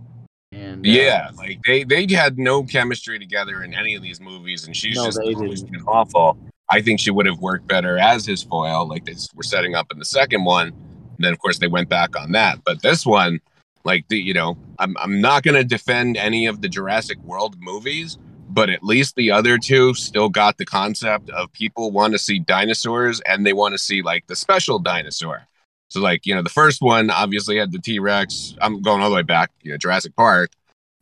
[0.51, 4.65] And uh, Yeah, like they they had no chemistry together in any of these movies,
[4.65, 5.73] and she's No, just they always didn't.
[5.73, 6.37] been awful.
[6.71, 9.91] I think she would have worked better as his foil, like they were setting up
[9.91, 10.67] in the second one.
[10.67, 12.59] And then of course they went back on that.
[12.63, 13.39] But this one,
[13.83, 18.17] like the you know, I'm I'm not gonna defend any of the Jurassic World movies,
[18.49, 22.39] but at least the other two still got the concept of people want to see
[22.39, 25.47] dinosaurs and they want to see like the special dinosaur.
[25.89, 28.55] So like, you know, the first one obviously had the T-Rex.
[28.61, 30.51] I'm going all the way back, you know, Jurassic Park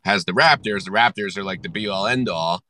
[0.04, 0.86] has the Raptors.
[0.86, 2.62] The Raptors are like the be all end all.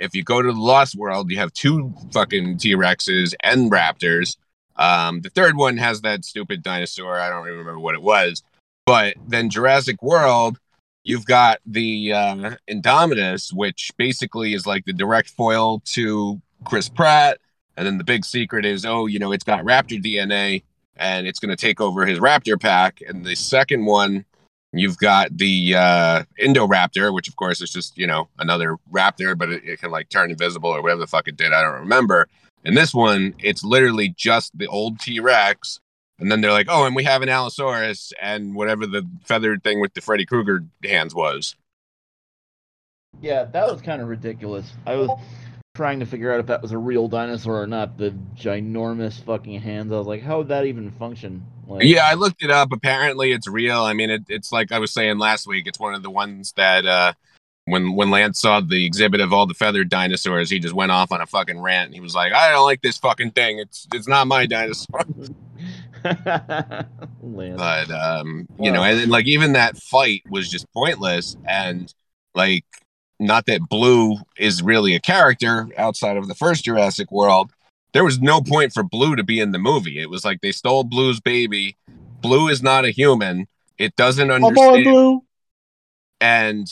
[0.00, 4.36] If you go to the Lost World, you have two fucking T-Rexes and Raptors.
[4.76, 7.18] Um, the third one has that stupid dinosaur.
[7.18, 8.42] I don't even remember what it was.
[8.86, 10.58] But then Jurassic World,
[11.04, 17.38] you've got the uh, Indominus, which basically is like the direct foil to Chris Pratt.
[17.76, 20.62] And then the big secret is, oh, you know, it's got Raptor DNA
[20.96, 23.00] and it's going to take over his Raptor pack.
[23.06, 24.24] And the second one,
[24.72, 29.50] you've got the uh, Indoraptor, which of course is just, you know, another raptor, but
[29.50, 31.52] it, it can like turn invisible or whatever the fuck it did.
[31.52, 32.28] I don't remember.
[32.64, 35.80] And this one, it's literally just the old T Rex.
[36.18, 39.80] And then they're like, oh, and we have an Allosaurus and whatever the feathered thing
[39.80, 41.56] with the Freddy Krueger hands was.
[43.20, 44.72] Yeah, that was kind of ridiculous.
[44.86, 45.10] I was
[45.74, 47.98] trying to figure out if that was a real dinosaur or not.
[47.98, 49.92] The ginormous fucking hands.
[49.92, 51.44] I was like, how would that even function?
[51.66, 52.72] Like, Yeah, I looked it up.
[52.72, 53.80] Apparently, it's real.
[53.80, 55.66] I mean, it, it's like I was saying last week.
[55.66, 57.12] It's one of the ones that uh,
[57.64, 61.10] when when Lance saw the exhibit of all the feathered dinosaurs, he just went off
[61.10, 61.94] on a fucking rant.
[61.94, 63.58] He was like, "I don't like this fucking thing.
[63.58, 65.00] It's it's not my dinosaur."
[67.22, 67.56] Lance.
[67.56, 71.36] but um, you know, and then, like even that fight was just pointless.
[71.48, 71.92] And
[72.34, 72.64] like,
[73.18, 77.52] not that Blue is really a character outside of the first Jurassic World.
[77.94, 79.98] There was no point for Blue to be in the movie.
[79.98, 81.76] It was like they stole Blue's baby.
[82.20, 83.46] Blue is not a human.
[83.78, 85.22] It doesn't Come on, understand, Blue.
[86.20, 86.66] and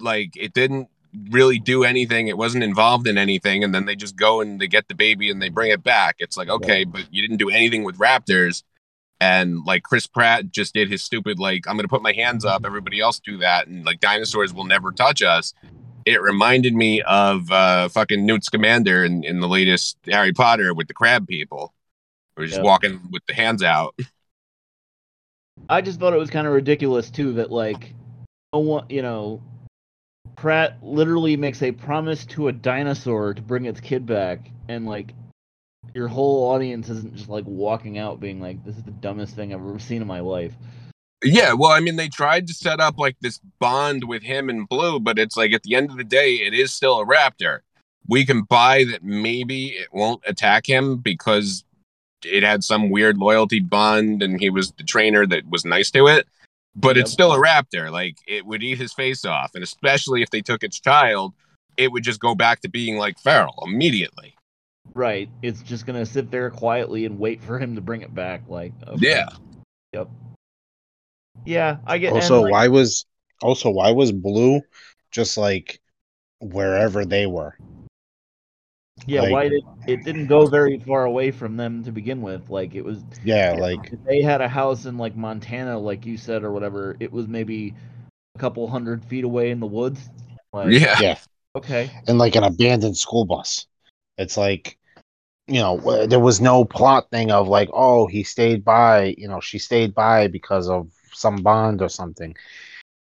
[0.00, 0.88] like it didn't
[1.30, 2.28] really do anything.
[2.28, 5.30] It wasn't involved in anything, and then they just go and they get the baby
[5.30, 6.16] and they bring it back.
[6.18, 8.62] It's like okay, but you didn't do anything with raptors.
[9.20, 12.64] And like Chris Pratt just did his stupid like I'm gonna put my hands up.
[12.64, 15.54] Everybody else do that, and like dinosaurs will never touch us.
[16.06, 20.88] It reminded me of uh, fucking Newt Scamander in, in the latest Harry Potter with
[20.88, 21.74] the crab people.
[22.36, 22.64] We're just Yeah.
[22.64, 23.94] walking with the hands out.
[25.68, 27.92] I just thought it was kind of ridiculous too that like
[28.54, 29.42] no one, you know,
[30.40, 35.12] Pratt literally makes a promise to a dinosaur to bring its kid back, and like
[35.94, 39.52] your whole audience isn't just like walking out being like, "This is the dumbest thing
[39.52, 40.52] I've ever seen in my life."
[41.24, 44.68] Yeah, well, I mean, they tried to set up like this bond with him and
[44.68, 47.60] Blue, but it's like at the end of the day, it is still a raptor.
[48.06, 51.64] We can buy that maybe it won't attack him because
[52.24, 56.06] it had some weird loyalty bond and he was the trainer that was nice to
[56.06, 56.28] it.
[56.76, 57.90] But it's still a raptor.
[57.90, 59.52] Like it would eat his face off.
[59.54, 61.34] And especially if they took its child,
[61.76, 64.34] it would just go back to being like feral immediately.
[64.94, 65.28] Right?
[65.42, 68.42] It's just gonna sit there quietly and wait for him to bring it back.
[68.48, 69.08] Like, okay.
[69.08, 69.28] Yeah.
[69.92, 70.08] Yep.
[71.44, 72.08] Yeah, I get.
[72.08, 73.06] and, Also, like, why was
[73.42, 74.60] also why was Blue
[75.10, 75.80] just like
[76.40, 77.56] wherever they were?
[79.06, 82.50] Yeah, like- why did it didn't go very far away from them to begin with?
[82.50, 86.04] Like it was Yeah, Yeah, like if they had a house in like Montana, like
[86.04, 87.74] you said, or whatever, it was maybe
[88.34, 90.10] a couple hundred feet away in the woods.
[90.52, 90.96] Like, Yeah.
[91.00, 91.18] yeah,
[91.56, 91.90] Okay.
[92.06, 93.66] and like an abandoned school bus.
[94.18, 94.76] It's like
[95.46, 99.40] you know there was no plot thing of like oh he stayed by you know
[99.40, 102.36] she stayed by because of some bond or something.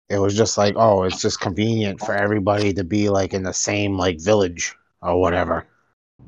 [0.09, 3.53] It was just like oh it's just convenient for everybody to be like in the
[3.53, 5.67] same like village or whatever.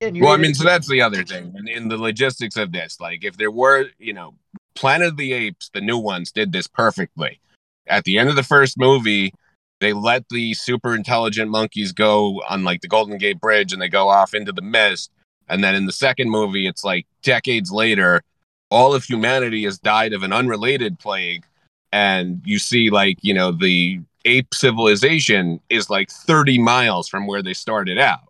[0.01, 1.55] And Well, I mean, so that's the other thing.
[1.57, 4.35] In, in the logistics of this, like if there were, you know,
[4.75, 7.41] Planet of the Apes, the new ones did this perfectly.
[7.87, 9.33] At the end of the first movie,
[9.81, 13.89] they let the super intelligent monkeys go on like the Golden Gate Bridge and they
[13.89, 15.11] go off into the mist.
[15.49, 18.23] And then in the second movie, it's like decades later,
[18.71, 21.45] all of humanity has died of an unrelated plague.
[21.93, 27.43] And you see, like, you know, the ape civilization is like 30 miles from where
[27.43, 28.29] they started out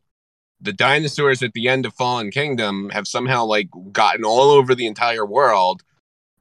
[0.64, 4.87] the dinosaurs at the end of Fallen Kingdom have somehow like gotten all over the
[4.87, 5.83] entire world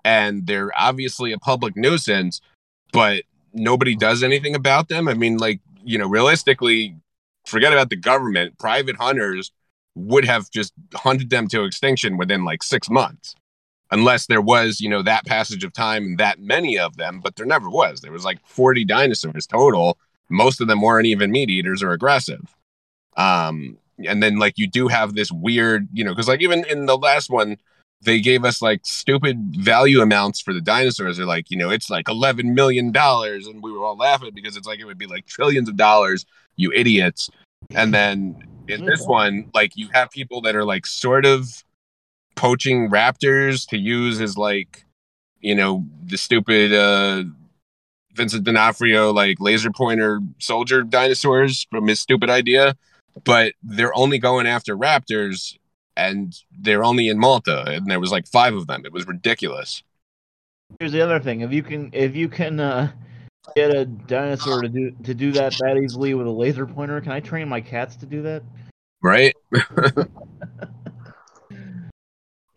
[0.04, 2.42] and they're obviously a public nuisance,
[2.92, 5.08] but nobody does anything about them.
[5.08, 6.96] I mean, like, you know, realistically,
[7.46, 9.52] forget about the government, private hunters
[9.96, 13.36] would have just hunted them to extinction within like six months.
[13.92, 17.36] Unless there was, you know, that passage of time and that many of them, but
[17.36, 18.02] there never was.
[18.02, 20.00] There was like 40 dinosaurs total.
[20.30, 22.56] Most of them weren't even meat eaters or aggressive.
[23.18, 26.86] Um, and then like you do have this weird, you know, because like even in
[26.86, 27.58] the last one,
[28.02, 31.18] they gave us like stupid value amounts for the dinosaurs.
[31.18, 34.58] They're like, you know, it's like eleven million dollars, and we were all laughing because
[34.58, 36.26] it's like it would be like trillions of dollars,
[36.56, 37.30] you idiots.
[37.72, 41.64] And then in this one, like you have people that are like sort of
[42.36, 44.86] poaching raptors to use as like
[45.44, 47.24] you know, the stupid uh,
[48.16, 52.76] Vincent D'Onofrio like laser pointer soldier dinosaurs from his stupid idea,
[53.24, 55.58] but they're only going after raptors
[55.96, 58.86] and they're only in Malta and there was like five of them.
[58.86, 59.84] It was ridiculous.
[60.80, 62.92] Here's the other thing: if you can, if you can uh,
[63.56, 67.12] get a dinosaur to do to do that that easily with a laser pointer, can
[67.12, 68.44] I train my cats to do that?
[69.02, 69.36] Right?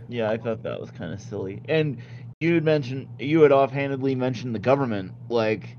[0.09, 1.61] yeah, I thought that was kind of silly.
[1.69, 1.99] And
[2.41, 5.77] you had mentioned you had offhandedly mentioned the government, like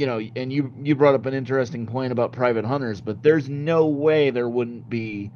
[0.00, 3.50] you know, and you you brought up an interesting point about private hunters, but there's
[3.50, 5.30] no way there wouldn't be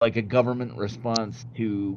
[0.00, 1.96] like a government response to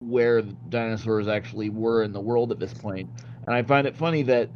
[0.00, 3.08] where dinosaurs actually were in the world at this point.
[3.46, 4.50] And I find it funny that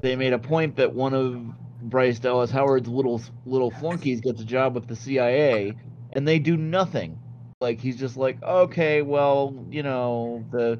[0.00, 1.42] they made a point that one of
[1.82, 5.74] Bryce Dallas Howard's little little flunkies gets a job with the CIA,
[6.12, 7.18] and they do nothing.
[7.60, 10.78] Like he's just like, okay, well, you know, the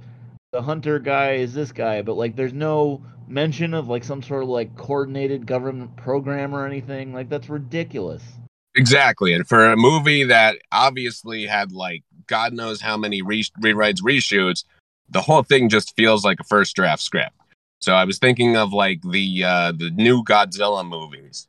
[0.53, 4.43] the hunter guy is this guy, but like, there's no mention of like some sort
[4.43, 7.15] of like coordinated government program or anything.
[7.15, 8.23] Like that's ridiculous.
[8.77, 14.01] Exactly, and for a movie that obviously had like God knows how many re- rewrites,
[14.01, 14.65] reshoots,
[15.09, 17.35] the whole thing just feels like a first draft script.
[17.81, 21.49] So I was thinking of like the uh, the new Godzilla movies,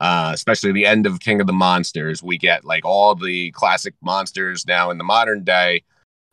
[0.00, 2.22] uh, especially the end of King of the Monsters.
[2.22, 5.82] We get like all the classic monsters now in the modern day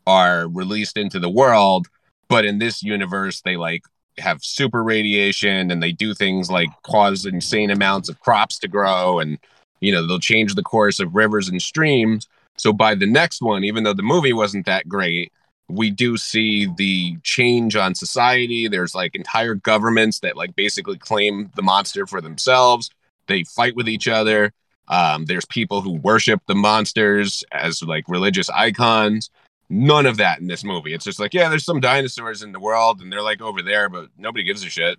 [0.06, 1.88] are released into the world,
[2.28, 3.82] but in this universe they like
[4.20, 9.18] have super radiation and they do things like cause insane amounts of crops to grow
[9.18, 9.38] and
[9.80, 13.64] you know they'll change the course of rivers and streams so by the next one
[13.64, 15.32] even though the movie wasn't that great
[15.70, 18.68] we do see the change on society.
[18.68, 22.90] There's like entire governments that like basically claim the monster for themselves.
[23.26, 24.52] They fight with each other.
[24.88, 29.30] Um, there's people who worship the monsters as like religious icons.
[29.72, 30.92] None of that in this movie.
[30.92, 33.88] It's just like, yeah, there's some dinosaurs in the world and they're like over there,
[33.88, 34.98] but nobody gives a shit.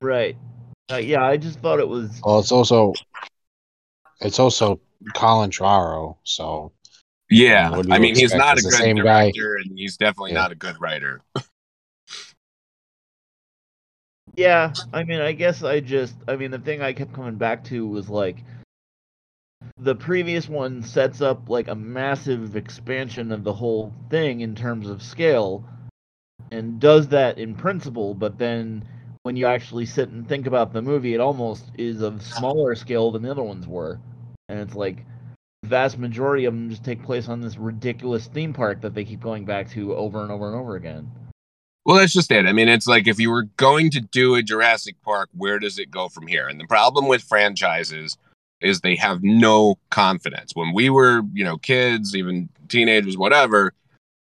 [0.00, 0.36] Right.
[0.90, 2.20] Uh, yeah, I just thought it was.
[2.24, 2.92] Well, it's also,
[4.20, 4.80] it's also
[5.14, 6.72] Colin Trevorrow, so
[7.30, 9.62] yeah, I mean, he's not a good director, guy.
[9.64, 10.38] and he's definitely yeah.
[10.38, 11.20] not a good writer.
[14.34, 17.64] yeah, I mean, I guess I just, I mean, the thing I kept coming back
[17.64, 18.38] to was like,
[19.78, 24.88] the previous one sets up like a massive expansion of the whole thing in terms
[24.88, 25.64] of scale,
[26.50, 28.84] and does that in principle, but then
[29.22, 33.10] when you actually sit and think about the movie, it almost is of smaller scale
[33.10, 34.00] than the other ones were,
[34.48, 35.04] and it's like
[35.62, 39.04] the vast majority of them just take place on this ridiculous theme park that they
[39.04, 41.10] keep going back to over and over and over again.
[41.84, 42.46] Well, that's just it.
[42.46, 45.78] I mean, it's like if you were going to do a Jurassic Park, where does
[45.78, 46.46] it go from here?
[46.46, 48.18] And the problem with franchises
[48.60, 50.52] is they have no confidence.
[50.54, 53.72] When we were, you know, kids, even teenagers, whatever,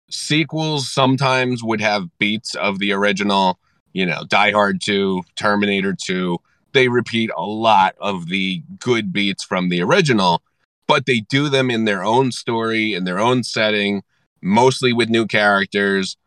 [0.10, 3.60] sequels sometimes would have beats of the original,
[3.94, 6.38] you know, Die Hard 2, Terminator 2.
[6.74, 10.42] They repeat a lot of the good beats from the original
[10.88, 14.04] but they do them in their own story, in their own setting,
[14.42, 16.18] mostly with new characters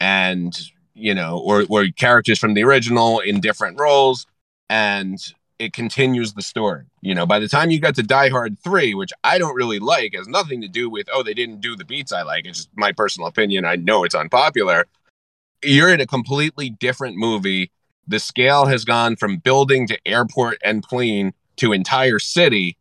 [0.00, 0.58] and,
[0.94, 4.26] you know, or, or characters from the original in different roles.
[4.70, 5.18] And
[5.58, 6.84] it continues the story.
[7.00, 9.78] You know, by the time you got to Die Hard 3, which I don't really
[9.78, 12.46] like, has nothing to do with, oh, they didn't do the beats I like.
[12.46, 13.64] It's just my personal opinion.
[13.64, 14.86] I know it's unpopular.
[15.62, 17.70] You're in a completely different movie.
[18.06, 22.76] The scale has gone from building to airport and plane to entire city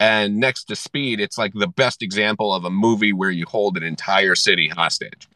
[0.00, 3.76] and next to Speed, it's like the best example of a movie where you hold
[3.76, 5.28] an entire city hostage.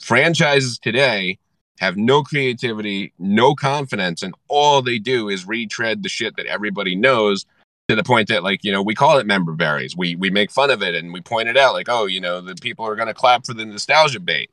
[0.00, 1.38] Franchises today
[1.78, 6.94] have no creativity, no confidence, and all they do is retread the shit that everybody
[6.94, 7.46] knows
[7.88, 9.96] to the point that like, you know, we call it member berries.
[9.96, 12.40] We we make fun of it and we point it out like, oh, you know,
[12.40, 14.50] the people are gonna clap for the nostalgia bait.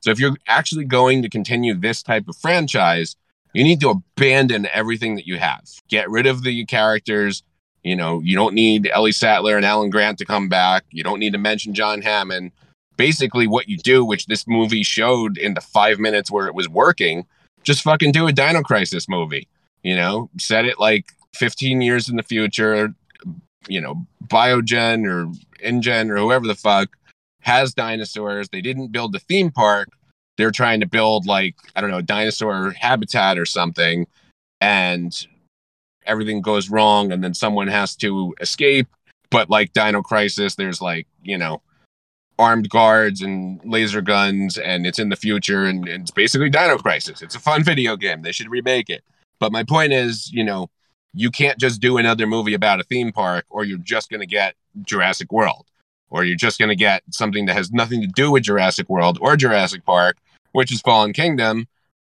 [0.00, 3.14] So if you're actually going to continue this type of franchise,
[3.52, 5.68] you need to abandon everything that you have.
[5.88, 7.44] Get rid of the characters,
[7.84, 10.84] you know, you don't need Ellie Sattler and Alan Grant to come back.
[10.90, 12.52] You don't need to mention John Hammond.
[13.02, 16.68] Basically, what you do, which this movie showed in the five minutes where it was
[16.68, 17.26] working,
[17.64, 19.48] just fucking do a Dino Crisis movie.
[19.82, 22.94] You know, set it like 15 years in the future.
[23.66, 26.90] You know, Biosyn or InGen or whoever the fuck
[27.40, 28.50] has dinosaurs.
[28.50, 29.88] They didn't build a theme park.
[30.38, 34.06] They're trying to build like I don't know, dinosaur habitat or something.
[34.60, 35.12] And
[36.06, 38.86] everything goes wrong and then someone has to escape.
[39.28, 41.62] But like Dino Crisis, there's like, you know,
[42.38, 46.78] armed guards and laser guns, and it's in the future, and, and it's basically Dino
[46.78, 47.22] Crisis.
[47.22, 48.22] It's a fun video game.
[48.22, 49.04] They should remake it.
[49.38, 50.68] But my point is, you know,
[51.14, 54.26] you can't just do another movie about a theme park, or you're just going to
[54.26, 55.66] get Jurassic World,
[56.10, 59.18] or you're just going to get something that has nothing to do with Jurassic World
[59.20, 60.16] or Jurassic Park,
[60.52, 61.66] which is Fallen Kingdom,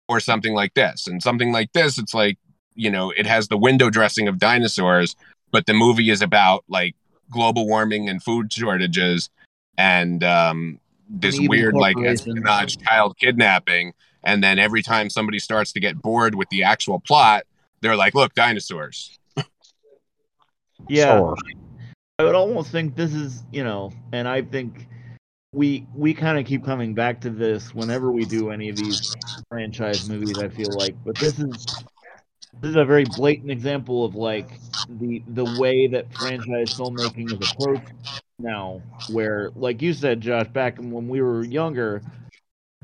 [0.08, 1.06] or something like this.
[1.06, 2.38] And something like this, it's like,
[2.74, 5.16] you know, it has the window dressing of dinosaurs,
[5.50, 6.94] but the movie is about like
[7.30, 9.30] global warming and food shortages
[9.78, 12.28] and um, this Evil weird like corporations.
[12.28, 13.94] espionage child kidnapping.
[14.24, 17.44] And then every time somebody starts to get bored with the actual plot,
[17.80, 19.18] they're like, look, dinosaurs.
[20.88, 21.36] Yeah, Sure.
[22.18, 24.86] I would almost think this is, you know, and I think
[25.52, 29.14] we we kind of keep coming back to this whenever we do any of these
[29.48, 30.38] franchise movies.
[30.38, 31.66] I feel like, but this is
[32.60, 37.40] this is a very blatant example of like the the way that franchise filmmaking is
[37.40, 37.92] approached
[38.38, 38.82] now.
[39.06, 42.02] Where, like you said, Josh, back when we were younger,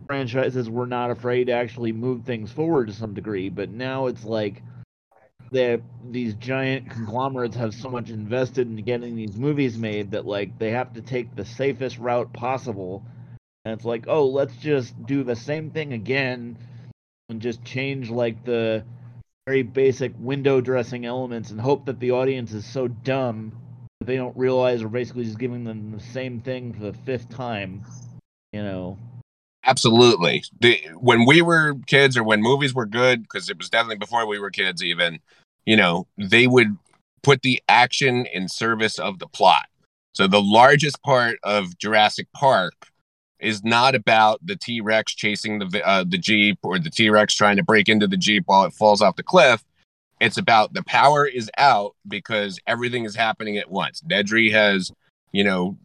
[0.07, 4.25] franchises were not afraid to actually move things forward to some degree, but now it's
[4.25, 4.63] like
[5.53, 10.59] that these giant conglomerates have so much invested in getting these movies made that like
[10.59, 13.03] they have to take the safest route possible
[13.65, 16.59] and it's like oh let's just do the same thing again
[17.31, 18.85] and just change like the
[19.49, 23.51] very basic window dressing elements and hope that the audience is so dumb
[23.99, 27.31] that they don't realize we're basically just giving them the same thing for the fifth
[27.31, 27.83] time
[28.53, 28.99] you know
[29.65, 30.45] Absolutely.
[30.61, 34.27] The, when we were kids or when movies were good, because it was definitely before
[34.27, 35.19] we were kids, even,
[35.67, 36.79] you know, they would
[37.23, 39.67] put the action in service of the plot.
[40.15, 42.73] So the largest part of Jurassic Park
[43.41, 47.35] is not about the T Rex chasing the uh, the Jeep or the T Rex
[47.35, 49.65] trying to break into the Jeep while it falls off the cliff.
[50.21, 54.01] It's about the power is out because everything is happening at once.
[54.01, 54.91] Nedry has,
[55.33, 55.77] you know,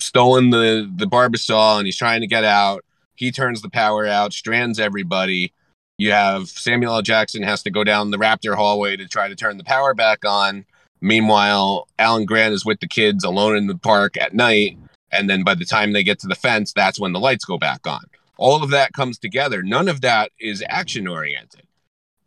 [0.00, 2.84] stolen the the Barbasol and he's trying to get out
[3.16, 5.52] he turns the power out, strands everybody.
[5.98, 7.02] You have Samuel L.
[7.02, 10.24] Jackson has to go down the Raptor hallway to try to turn the power back
[10.24, 10.66] on.
[11.00, 14.78] Meanwhile, Alan Grant is with the kids alone in the park at night.
[15.16, 17.58] And then by the time they get to the fence, that's when the lights go
[17.58, 18.04] back on.
[18.36, 19.62] All of that comes together.
[19.62, 21.62] None of that is action oriented.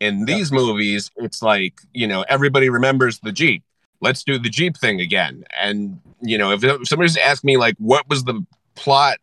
[0.00, 3.62] In these movies, it's like, you know, everybody remembers the Jeep.
[4.00, 5.44] Let's do the Jeep thing again.
[5.60, 9.18] And, you know, if, if somebody's asked me, like, what was the plot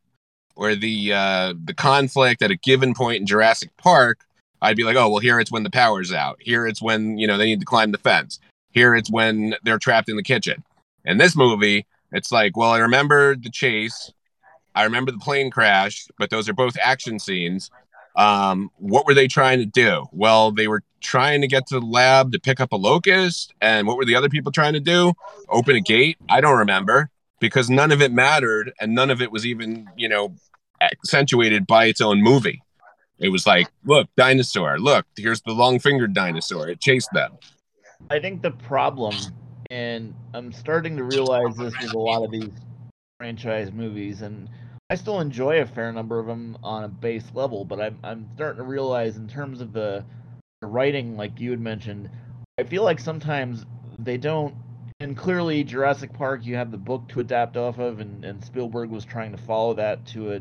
[0.55, 4.26] or the uh, the conflict at a given point in Jurassic Park,
[4.61, 6.38] I'd be like, oh well, here it's when the power's out.
[6.41, 8.39] Here it's when you know they need to climb the fence.
[8.72, 10.63] Here it's when they're trapped in the kitchen.
[11.05, 14.12] In this movie, it's like, well, I remember the chase,
[14.76, 17.70] I remember the plane crash, but those are both action scenes.
[18.16, 20.05] Um, what were they trying to do?
[20.12, 23.88] Well, they were trying to get to the lab to pick up a locust, and
[23.88, 25.14] what were the other people trying to do?
[25.49, 26.18] Open a gate?
[26.30, 30.10] I don't remember because none of it mattered, and none of it was even, you
[30.10, 30.36] know,
[30.82, 32.62] accentuated by its own movie.
[33.20, 36.70] It was like, look, dinosaur, look, here's the long fingered dinosaur.
[36.70, 37.38] It chased them.
[38.10, 39.16] I think the problem,
[39.70, 42.51] and I'm starting to realize this with a lot of these
[43.18, 44.49] franchise movies, and
[44.89, 48.30] I still enjoy a fair number of them on a base level, but I'm I'm
[48.36, 50.05] starting to realize in terms of the,
[50.61, 52.09] the writing, like you had mentioned,
[52.57, 53.65] I feel like sometimes
[53.99, 54.55] they don't.
[54.99, 58.89] And clearly, Jurassic Park, you have the book to adapt off of, and, and Spielberg
[58.89, 60.39] was trying to follow that to a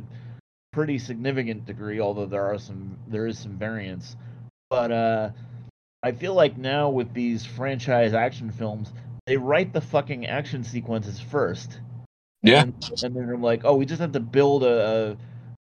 [0.73, 4.17] pretty significant degree, although there are some there is some variance.
[4.71, 5.31] But uh,
[6.03, 8.93] I feel like now with these franchise action films,
[9.27, 11.81] they write the fucking action sequences first.
[12.43, 12.63] Yeah.
[12.63, 15.17] And, and then they're like, oh, we just have to build a,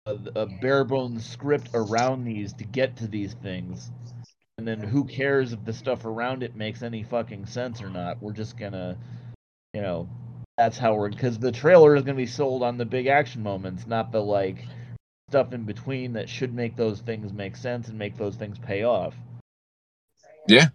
[0.06, 3.92] a, a bare bones script around these to get to these things.
[4.58, 8.22] And then who cares if the stuff around it makes any fucking sense or not?
[8.22, 8.98] We're just gonna,
[9.74, 10.08] you know,
[10.58, 13.88] that's how we're because the trailer is gonna be sold on the big action moments,
[13.88, 14.64] not the like
[15.30, 18.84] stuff in between that should make those things make sense and make those things pay
[18.84, 19.16] off.
[20.48, 20.68] Yeah.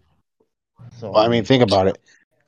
[0.98, 1.98] So Well, I mean, think about it.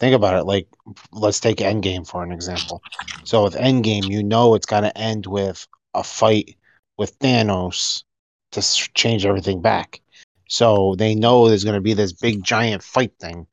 [0.00, 0.44] Think about it.
[0.44, 0.66] Like,
[1.12, 2.82] let's take Endgame for an example.
[3.24, 6.56] So with Endgame, you know it's got to end with a fight
[6.98, 8.04] with Thanos
[8.52, 8.62] to
[8.94, 10.00] change everything back.
[10.48, 13.46] So they know there's going to be this big giant fight thing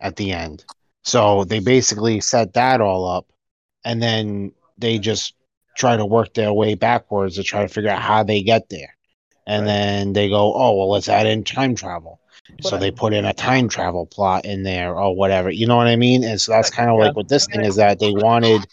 [0.00, 0.64] at the end.
[1.04, 3.26] So they basically set that all up,
[3.84, 5.34] and then they just
[5.76, 8.96] try to work their way backwards to try to figure out how they get there.
[9.46, 9.72] And Right.
[9.72, 12.20] then they go, oh well, let's add in time travel.
[12.62, 15.50] But so I- they put in a time travel plot in there or whatever.
[15.50, 16.24] You know what I mean?
[16.24, 17.04] And so that's kind of Yeah.
[17.04, 18.66] like what this thing is that they wanted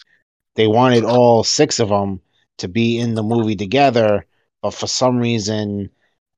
[0.56, 2.22] they wanted all six of them
[2.60, 4.26] to be in the movie together,
[4.62, 5.90] but for some reason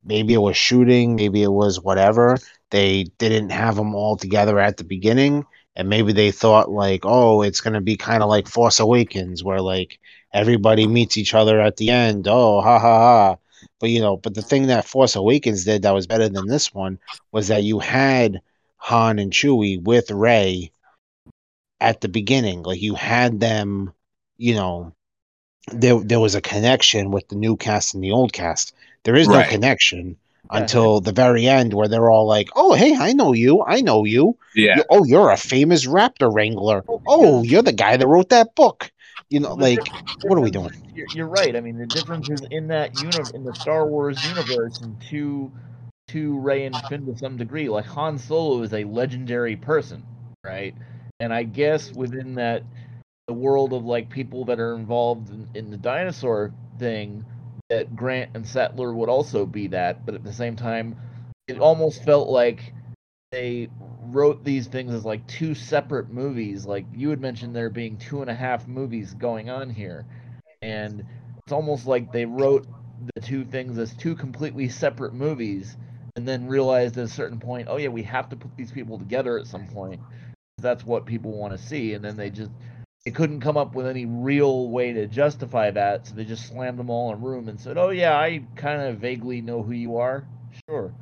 [0.04, 2.38] maybe it was shooting, maybe it was whatever,
[2.72, 7.42] they didn't have them all together at the beginning and maybe they thought like, "Oh,
[7.42, 10.00] it's going to be kind of like Force Awakens where like
[10.34, 12.28] everybody meets each other at the end.
[12.28, 13.38] Oh, ha ha ha."
[13.80, 16.74] But you know, but the thing that Force Awakens did that was better than this
[16.74, 17.00] one
[17.32, 18.42] was that you had
[18.78, 20.72] Han and Chewie with Rey
[21.80, 22.64] at the beginning.
[22.64, 23.94] Like you had them,
[24.38, 24.94] you know,
[25.72, 28.74] there there was a connection with the new cast and the old cast.
[29.04, 30.18] There is no connection
[30.50, 33.64] until the very end, where they're all like, "Oh, hey, I know you.
[33.66, 34.38] I know you.
[34.56, 34.78] Yeah.
[34.78, 36.84] You- oh, you're a famous raptor wrangler.
[36.88, 38.92] Oh, oh you're the guy that wrote that book."
[39.34, 40.70] You know, like, what are we doing?
[40.94, 41.56] You're, you're right.
[41.56, 45.52] I mean, the difference is in that uni- in the Star Wars universe, and to
[46.10, 50.06] to Rey and Finn to some degree, like Han Solo is a legendary person,
[50.44, 50.76] right?
[51.20, 52.62] And I guess within that,
[53.26, 57.26] the world of like people that are involved in, in the dinosaur thing,
[57.72, 60.96] that Grant and Sattler would also be that, but at the same time,
[61.48, 62.72] it almost felt like
[63.32, 63.70] they
[64.14, 66.66] wrote these things as like two separate movies.
[66.66, 70.06] Like you had mentioned, there being two and a half movies going on here,
[70.62, 71.04] and
[71.38, 72.68] it's almost like they wrote
[73.16, 75.76] the two things as two completely separate movies,
[76.16, 78.98] and then realized at a certain point, oh yeah, we have to put these people
[78.98, 80.00] together at some point.
[80.60, 82.52] That's what people want to see, and then they just
[83.06, 86.80] they couldn't come up with any real way to justify that, so they just slammed
[86.80, 89.74] them all in a room and said, "Oh yeah, I kind of vaguely know who
[89.74, 90.26] you are."
[90.70, 90.94] Sure.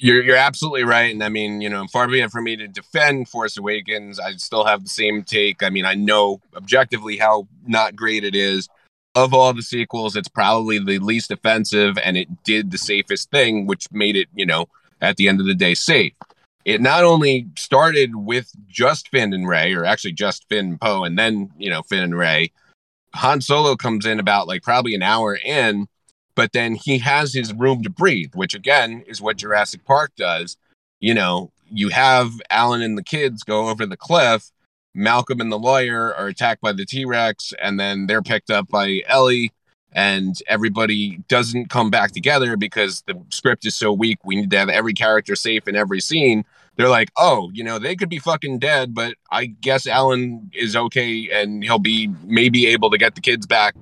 [0.00, 2.68] You're you're absolutely right, and I mean, you know, far be it for me to
[2.68, 4.20] defend Force Awakens.
[4.20, 5.62] I still have the same take.
[5.62, 8.68] I mean, I know objectively how not great it is.
[9.16, 13.66] Of all the sequels, it's probably the least offensive, and it did the safest thing,
[13.66, 14.66] which made it, you know,
[15.00, 16.12] at the end of the day, safe.
[16.64, 21.02] It not only started with just Finn and Rey, or actually just Finn and Poe,
[21.02, 22.52] and then you know Finn and Rey.
[23.14, 25.88] Han Solo comes in about like probably an hour in,
[26.38, 30.56] but then he has his room to breathe, which again is what Jurassic Park does.
[31.00, 34.52] You know, you have Alan and the kids go over the cliff.
[34.94, 38.68] Malcolm and the lawyer are attacked by the T Rex, and then they're picked up
[38.68, 39.50] by Ellie,
[39.90, 44.18] and everybody doesn't come back together because the script is so weak.
[44.24, 46.44] We need to have every character safe in every scene.
[46.76, 50.76] They're like, oh, you know, they could be fucking dead, but I guess Alan is
[50.76, 53.74] okay and he'll be maybe able to get the kids back.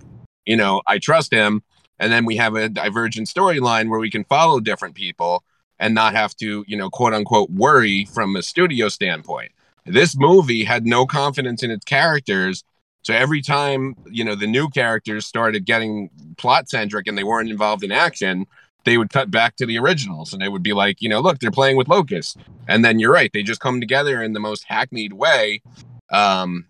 [0.47, 1.63] You know, I trust him
[1.99, 5.45] and then we have a divergent storyline where we can follow different people
[5.79, 9.53] and not have to you know quote unquote worry from a studio standpoint.
[9.85, 12.65] This movie had no confidence in its characters.
[13.03, 17.51] So every time you know the new characters started getting plot centric and they weren't
[17.51, 18.47] involved in action
[18.85, 21.39] they would cut back to the originals and they would be like you know look
[21.39, 22.39] they're playing with locust.
[22.69, 25.63] And then you're right they just come together in the most hackneyed way.
[26.11, 26.67] Um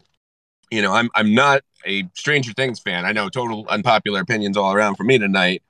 [0.70, 4.72] you know i'm i'm not a stranger things fan i know total unpopular opinions all
[4.72, 5.62] around for me tonight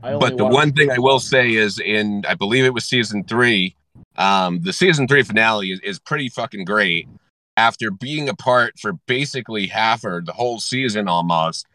[0.00, 3.76] but the one thing I will say is in I believe it was season three,
[4.16, 7.08] um, the season three finale is, is pretty fucking great.
[7.56, 11.66] After being apart for basically half or the whole season almost,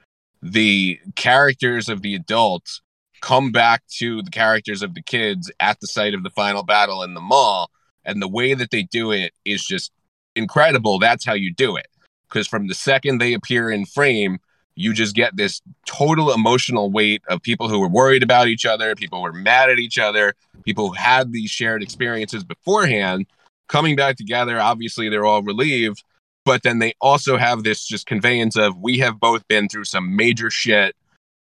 [0.41, 2.82] the characters of the adults
[3.22, 7.04] come back to the characters of the kids at the site of the final battle
[7.04, 7.70] in the mall.
[8.06, 9.91] And the way that they do it is just
[10.36, 11.00] incredible.
[11.00, 11.88] That's how you do it.
[12.30, 14.39] Because from the second they appear in frame,
[14.75, 18.95] you just get this total emotional weight of people who were worried about each other,
[18.95, 23.25] people who were mad at each other, people who had these shared experiences beforehand
[23.67, 24.59] coming back together.
[24.59, 26.03] Obviously, they're all relieved,
[26.45, 30.15] but then they also have this just conveyance of we have both been through some
[30.15, 30.95] major shit.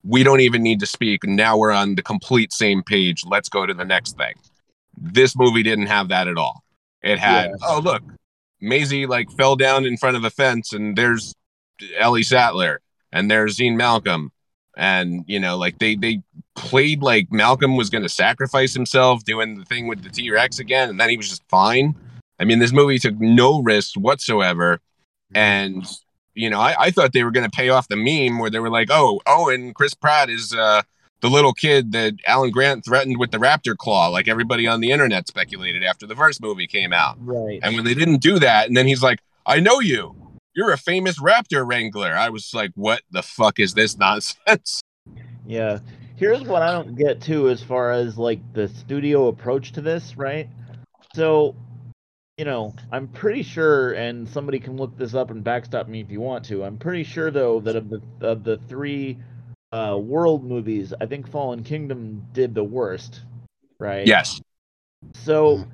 [0.03, 1.23] We don't even need to speak.
[1.25, 3.23] Now we're on the complete same page.
[3.25, 4.35] Let's go to the next thing.
[4.97, 6.63] This movie didn't have that at all.
[7.01, 7.67] It had, Yeah.
[7.67, 8.01] oh, look,
[8.65, 11.33] Maisie like fell down in front of a fence and there's
[11.97, 14.31] Ellie Sattler and there's Ian Malcolm.
[14.77, 16.21] And you know, like they they
[16.55, 20.89] played like Malcolm was gonna sacrifice himself doing the thing with the T Rex again,
[20.89, 21.95] and then he was just fine.
[22.39, 24.81] I mean, this movie took no risks whatsoever.
[25.33, 25.85] And
[26.33, 28.69] you know, I, I thought they were gonna pay off the meme where they were
[28.69, 30.81] like, Oh, oh, and Chris Pratt is uh
[31.21, 34.91] the little kid that Alan Grant threatened with the raptor claw, like everybody on the
[34.91, 37.17] internet speculated after the first movie came out.
[37.19, 37.59] right.
[37.63, 40.15] And when they didn't do that, and then he's like, I know you.
[40.53, 42.13] You're a famous raptor wrangler.
[42.13, 44.81] I was like, what the fuck is this nonsense?
[45.47, 45.79] Yeah.
[46.15, 50.17] Here's what I don't get too as far as like the studio approach to this,
[50.17, 50.49] right?
[51.13, 51.55] So,
[52.37, 56.09] you know, I'm pretty sure and somebody can look this up and backstop me if
[56.09, 56.63] you want to.
[56.63, 59.17] I'm pretty sure though that of the of the 3
[59.75, 63.21] uh world movies, I think Fallen Kingdom did the worst,
[63.79, 64.07] right?
[64.07, 64.41] Yes.
[65.13, 65.65] So,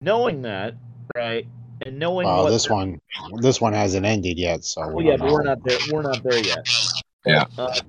[0.00, 0.74] knowing that,
[1.14, 1.46] right?
[1.84, 3.00] And knowing Uh, what this one,
[3.36, 5.78] this one hasn't ended yet, so Well, yeah, but we're not there.
[5.90, 6.66] We're not there yet.
[7.26, 7.44] Yeah.
[7.56, 7.80] Uh,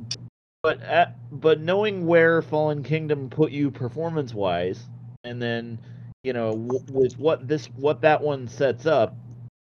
[0.64, 4.88] but at, but knowing where Fallen Kingdom put you performance wise,
[5.24, 5.80] and then
[6.24, 9.16] you know w- with what this what that one sets up,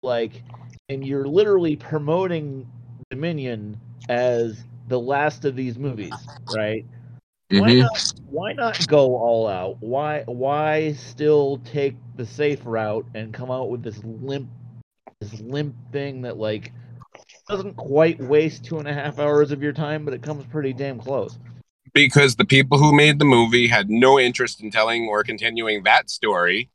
[0.02, 0.42] like,
[0.88, 2.66] and you're literally promoting
[3.10, 3.78] Dominion
[4.08, 6.14] as the last of these movies,
[6.48, 6.84] right?
[7.50, 7.78] Why Mhm.
[7.78, 8.12] not?
[8.30, 9.76] Why not go all out?
[9.80, 14.48] Why why still take the safe route and come out with this limp,
[15.20, 16.72] this limp thing that like
[17.48, 20.72] doesn't quite waste two and a half hours of your time, but it comes pretty
[20.72, 21.38] damn close.
[21.94, 26.10] because the people who made the movie had no interest in telling or continuing that
[26.10, 26.68] story.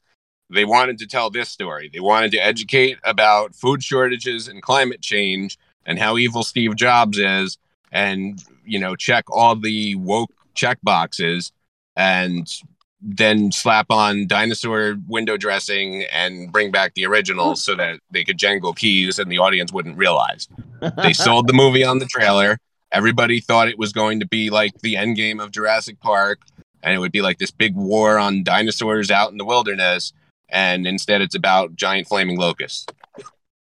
[0.49, 1.89] They wanted to tell this story.
[1.93, 7.20] They wanted to educate about food shortages and climate change and how evil Steve Jobs
[7.20, 7.59] is
[7.93, 11.53] and, you know, check all the woke check boxes
[11.95, 12.47] and
[13.01, 18.37] then slap on dinosaur window dressing and bring back the originals so that they could
[18.37, 20.49] jangle keys and the audience wouldn't realize.
[20.97, 22.57] They sold the movie on the trailer.
[22.91, 26.39] Everybody thought it was going to be like the end game of Jurassic Park
[26.83, 30.11] and it would be like this big war on dinosaurs out in the wilderness.
[30.49, 32.85] And instead, it's about giant flaming locusts.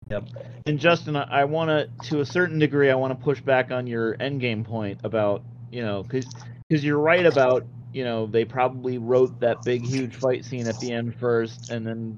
[0.10, 0.24] Yep.
[0.66, 3.72] And Justin, I, I want to, to a certain degree, I want to push back
[3.72, 6.26] on your endgame point about, you know, because
[6.70, 10.80] because you're right about, you know, they probably wrote that big, huge fight scene at
[10.80, 12.18] the end first, and then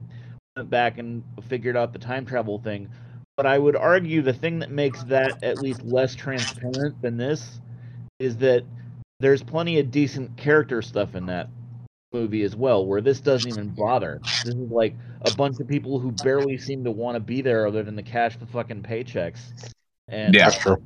[0.55, 2.89] went back and figured out the time travel thing.
[3.35, 7.59] But I would argue the thing that makes that at least less transparent than this
[8.19, 8.63] is that
[9.19, 11.49] there's plenty of decent character stuff in that
[12.15, 14.21] movie as well, where this doesn't even bother.
[14.43, 17.67] This is like a bunch of people who barely seem to want to be there
[17.67, 19.39] other than to cash the fucking paychecks.
[20.07, 20.45] And Yeah.
[20.49, 20.81] That's true.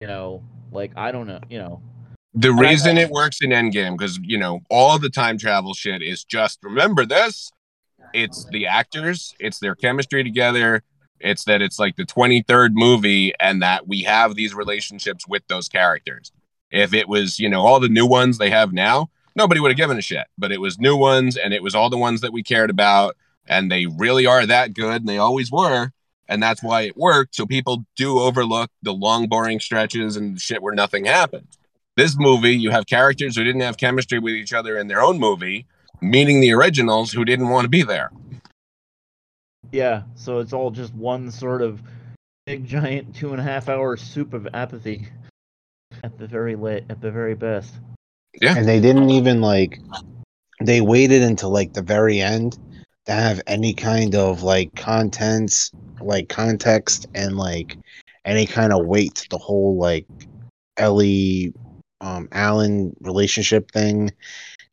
[0.00, 1.80] you know, like I don't know, you know.
[2.34, 6.02] The I- reason it works in Endgame, because you know, all the time travel shit
[6.02, 7.50] is just remember this.
[8.12, 10.82] It's the actors, it's their chemistry together,
[11.18, 15.68] it's that it's like the 23rd movie, and that we have these relationships with those
[15.68, 16.30] characters.
[16.70, 19.76] If it was, you know, all the new ones they have now, nobody would have
[19.76, 20.26] given a shit.
[20.36, 23.16] But it was new ones, and it was all the ones that we cared about,
[23.46, 25.90] and they really are that good, and they always were.
[26.28, 27.36] And that's why it worked.
[27.36, 31.46] So people do overlook the long, boring stretches and shit where nothing happened.
[31.96, 35.18] This movie, you have characters who didn't have chemistry with each other in their own
[35.18, 35.66] movie,
[36.00, 38.10] meeting the originals who didn't want to be there.
[39.72, 41.82] Yeah, so it's all just one sort of
[42.44, 45.08] big giant two and a half hour soup of apathy
[46.04, 47.74] at the very late at the very best.
[48.42, 49.80] And they didn't even like
[50.60, 52.58] they waited until like the very end
[53.06, 55.70] to have any kind of like contents
[56.00, 57.76] like context and like
[58.24, 60.06] any kind of weight to the whole like
[60.76, 61.52] ellie
[62.00, 64.10] um alan relationship thing.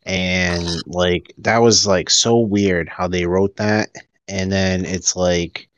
[0.05, 3.89] And like that was like so weird how they wrote that.
[4.27, 5.69] And then it's like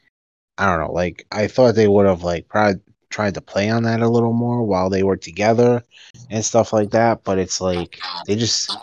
[0.58, 2.80] i don't know like i thought they would have like probably
[3.16, 5.82] tried to play on that a little more while they were together
[6.30, 7.24] and stuff like that.
[7.24, 7.98] But it's like
[8.28, 8.76] they just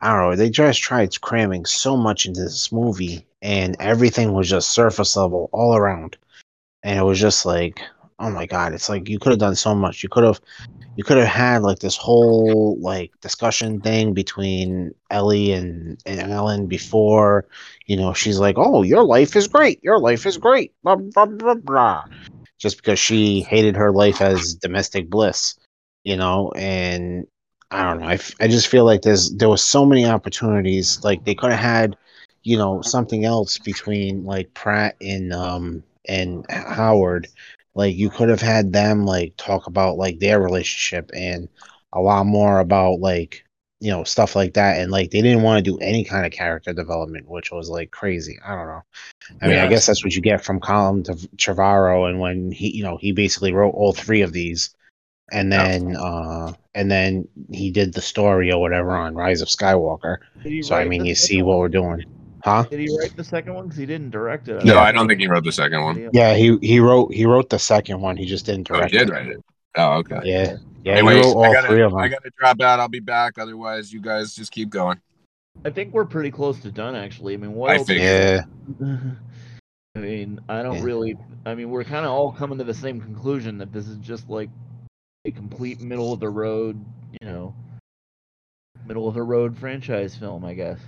[0.00, 4.48] I don't know, they just tried cramming so much into this movie and everything was
[4.48, 6.16] just surface level all around.
[6.84, 7.80] And it was just like,
[8.20, 10.04] oh my god, it's like you could have done so much.
[10.04, 10.40] You could have
[10.94, 16.66] you could have had like this whole like discussion thing between Ellie and, and Alan
[16.68, 17.46] before,
[17.86, 21.26] you know, she's like, Oh, your life is great, your life is great, blah blah
[21.26, 22.04] blah blah
[22.62, 25.56] just because she hated her life as domestic bliss
[26.04, 26.50] you know?
[26.56, 27.26] And
[27.70, 31.02] i don't know I, f- I just feel like there's there was so many opportunities
[31.02, 31.96] like they could have had
[32.42, 37.28] you know something else between like pratt and um and howard.
[37.74, 41.48] Like you could have had them like talk about like their relationship and
[41.92, 43.44] a lot more about like
[43.80, 44.78] you know stuff like that.
[44.78, 47.90] And like they didn't want to do any kind of character development which was like
[47.90, 48.38] crazy.
[48.44, 48.82] I don't know
[49.40, 52.70] i mean i guess that's what you get from colin to trevorrow and when he
[52.76, 54.74] you know he basically wrote all three of these
[55.32, 55.68] and Yeah.
[55.78, 60.18] then uh and then he did the story or whatever on rise of skywalker
[60.62, 62.04] so i mean you second see what we're doing
[62.44, 63.64] huh Did he write the second one?
[63.66, 64.64] Because he didn't direct it.
[64.64, 64.80] No, Yeah.
[64.80, 66.08] I don't think he wrote the second one.
[66.12, 68.92] yeah he he wrote he wrote the second one he just didn't Oh, he direct
[68.92, 69.12] did it.
[69.12, 69.40] write it.
[69.76, 70.18] Oh, okay.
[70.24, 72.80] yeah yeah Anyways, he wrote I all gotta, three of them I gotta drop out.
[72.80, 73.38] I'll be back.
[73.38, 74.98] Otherwise, you guys just keep going.
[75.64, 77.34] I think we're pretty close to done, actually.
[77.34, 77.86] I mean, what I else?
[77.86, 78.04] figured.
[78.04, 78.42] yeah
[79.94, 80.84] I mean, I don't Yeah.
[80.84, 81.16] really.
[81.44, 84.28] I mean, we're kind of all coming to the same conclusion that this is just
[84.28, 84.48] like
[85.24, 86.82] a complete middle of the road,
[87.20, 87.54] you know,
[88.86, 90.78] middle of the road franchise film, I guess,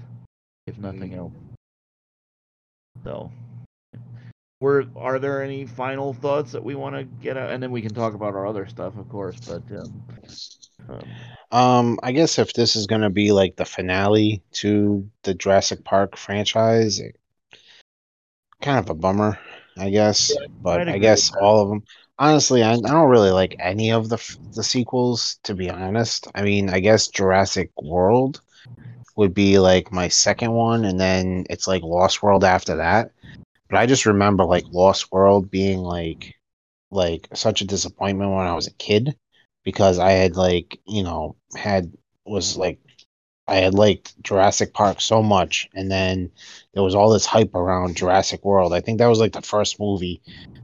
[0.67, 1.33] if nothing else.
[3.05, 3.31] So,
[4.61, 7.83] were are there any final thoughts that we want to get out, and then we
[7.83, 9.37] can talk about our other stuff, of course.
[9.47, 10.03] But um,
[10.89, 11.09] um,
[11.51, 16.17] Um, I guess if this is gonna be like the finale to the Jurassic Park
[16.17, 17.17] franchise, it-
[18.61, 19.39] kind of a bummer,
[19.77, 20.33] I guess.
[20.63, 21.85] but I'd I guess all of them.
[22.19, 24.19] Honestly, I, I don't really like any of the
[24.55, 26.29] the sequels, to be honest.
[26.35, 28.41] I mean, I guess Jurassic World
[29.17, 33.11] would be like my second one, and then it's like Lost World after that.
[33.69, 36.35] But I just remember like Lost World being like
[36.91, 39.17] like such a disappointment when I was a kid
[39.65, 41.93] because I had like, you know, had
[42.27, 42.81] was like
[43.47, 46.31] I had liked Jurassic Park so much and then
[46.75, 48.73] there was all this hype around Jurassic World.
[48.73, 50.23] I think that was like the first movie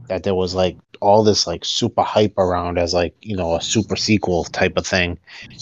[0.09, 3.61] that there was like all this like super hype around as like you know a
[3.61, 5.19] super sequel type of thing,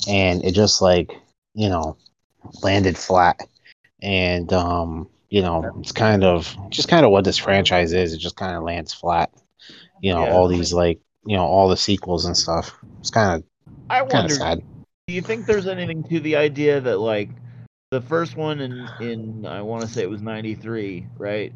[0.07, 1.11] and it just like
[1.53, 1.97] you know
[2.63, 3.39] landed flat,
[4.01, 8.13] and um you know it's kind of just kind of what this franchise is.
[8.13, 9.31] It just kind of lands flat.
[10.01, 10.25] You know Yeah.
[10.25, 12.77] all these like you know all the sequels and stuff.
[12.99, 13.43] It's kind of
[13.89, 14.35] kind wonder.
[14.35, 14.63] sad.
[15.07, 17.29] Do you think there's anything to the idea that like
[17.91, 21.53] the first one in in I want to say it was '93, right?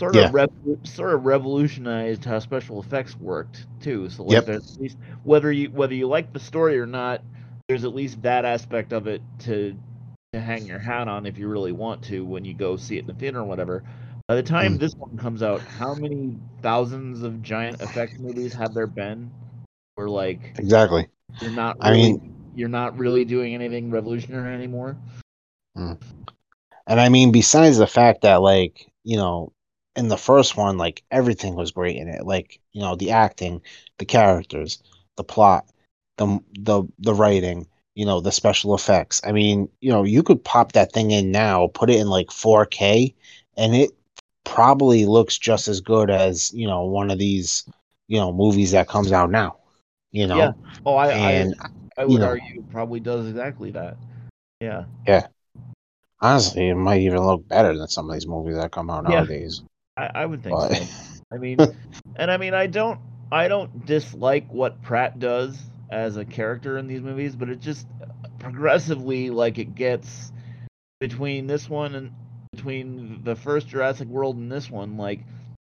[0.00, 0.28] Sort Yeah.
[0.28, 0.50] of rev-
[0.84, 4.10] sort of revolutionized how special effects worked too.
[4.10, 4.46] So like Yep.
[4.46, 7.22] there's at least whether you whether you like the story or not,
[7.68, 9.76] there's at least that aspect of it to
[10.32, 13.00] to hang your hat on if you really want to when you go see it
[13.00, 13.82] in the theater or whatever.
[14.28, 14.80] By the time Mm.
[14.80, 19.30] this one comes out, how many thousands of giant effects movies have there been?
[19.94, 21.08] Where like Exactly.
[21.40, 24.96] you're not I mean- you're not really doing anything revolutionary anymore.
[25.76, 25.98] Mm.
[26.86, 29.52] And I mean, besides the fact that, like, you know,
[29.96, 32.26] in the first one, like, everything was great in it.
[32.26, 33.62] Like, you know, the acting,
[33.98, 34.82] the characters,
[35.16, 35.64] the plot,
[36.18, 39.20] the the the writing, you know, the special effects.
[39.24, 42.28] I mean, you know, you could pop that thing in now, put it in like
[42.28, 43.14] 4K,
[43.56, 43.90] and it
[44.44, 47.64] probably looks just as good as, you know, one of these,
[48.08, 49.56] you know, movies that comes out now.
[50.12, 50.52] You know, Yeah.
[50.84, 52.28] Oh, I and I, I would know.
[52.28, 53.96] argue probably does exactly that.
[54.60, 54.84] Yeah.
[55.06, 55.26] Yeah.
[56.20, 59.20] Honestly, it might even look better than some of these movies that come out Yeah.
[59.20, 59.62] nowadays.
[59.96, 60.86] I, I would think But so.
[61.32, 61.58] I mean,
[62.16, 63.00] and I mean, I don't,
[63.32, 65.58] I don't dislike what Pratt does
[65.90, 67.86] as a character in these movies, but it just
[68.38, 70.30] progressively, like, it gets
[71.00, 72.12] between this one and
[72.52, 75.20] between the first Jurassic World and this one, like,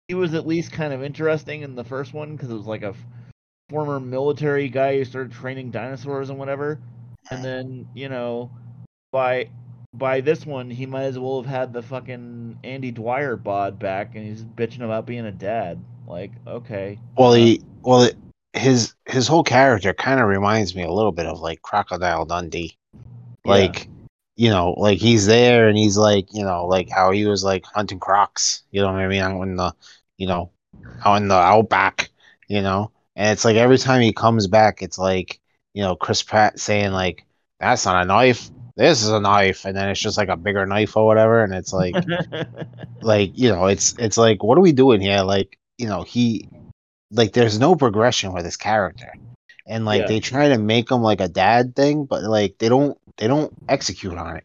[0.09, 2.83] he was at least kind of interesting in the first one because it was like
[2.83, 2.95] a
[3.73, 6.79] former military guy who started training dinosaurs and whatever,
[7.31, 8.51] and then you know,
[9.11, 9.49] by
[9.95, 14.15] by this one, he might as well have had the fucking Andy Dwyer bod back,
[14.15, 15.83] and he's bitching about being a dad.
[16.07, 18.17] Like, okay, Well, uh, he well it,
[18.53, 22.77] his his whole character kind of reminds me a little bit of like Crocodile Dundee.
[23.45, 23.51] Yeah.
[23.51, 23.89] Like,
[24.37, 27.65] you know, like he's there and he's like, you know, like how he was like
[27.65, 28.63] hunting crocs.
[28.71, 29.23] You know what I mean?
[29.23, 29.73] Out in the,
[30.19, 30.51] you know,
[31.05, 32.11] out in the outback.
[32.49, 35.41] You know, and it's like every time he comes back, it's like,
[35.75, 37.27] you know, Chris Pratt saying like,
[37.61, 38.51] "That's not a knife.
[38.77, 41.55] This is a knife," and then it's just like a bigger knife or whatever, and
[41.55, 41.95] it's like.
[43.03, 46.49] like you know it's it's like what are we doing here like you know he
[47.11, 49.13] like there's no progression with his character
[49.67, 50.09] and like Yeah.
[50.09, 53.53] they try to make him like a dad thing but like they don't they don't
[53.69, 54.45] execute on it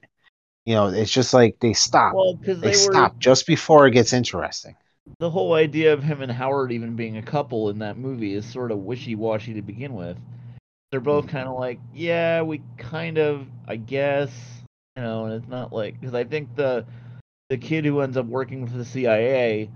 [0.65, 3.88] you know it's just like they stop well, because they, they, were stop just before
[3.88, 4.76] it gets interesting
[5.20, 8.45] the whole idea of him and Howard even being a couple in that movie is
[8.45, 10.18] sort of wishy-washy to begin with.
[10.91, 14.32] They're both kind of like, yeah, we kind of, I guess,
[14.95, 16.86] you know, and it's not like because I think the
[17.49, 19.70] the kid who ends up working for the CIA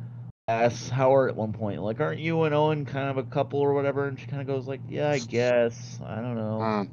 [0.48, 3.74] asks Howard at one point, like, aren't you and Owen kind of a couple or
[3.74, 4.08] whatever?
[4.08, 6.90] And she kind of goes like, yeah, I guess, I don't know, Mm.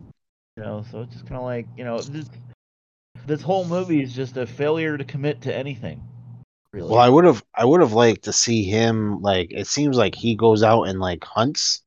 [0.57, 0.85] you know.
[0.91, 2.29] So it's just kind of like, you know, this
[3.27, 6.03] this whole movie is just a failure to commit to anything.
[6.73, 6.91] Really.
[6.91, 10.15] well i would have i would have liked to see him like it seems like
[10.15, 11.83] he goes out and like hunts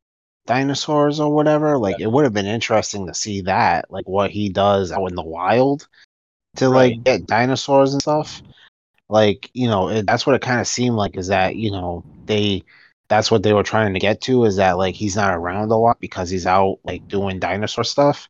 [0.45, 1.77] dinosaurs or whatever.
[1.77, 5.15] Like it would have been interesting to see that like what he does out in
[5.15, 5.87] the wild
[6.57, 8.41] to like get dinosaurs and stuff.
[9.09, 12.03] Like you know it, that's what it kind of seemed like is that you know
[12.25, 12.63] they
[13.07, 15.77] that's what they were trying to get to is that like he's not around a
[15.77, 18.27] lot because he's out like doing dinosaur stuff.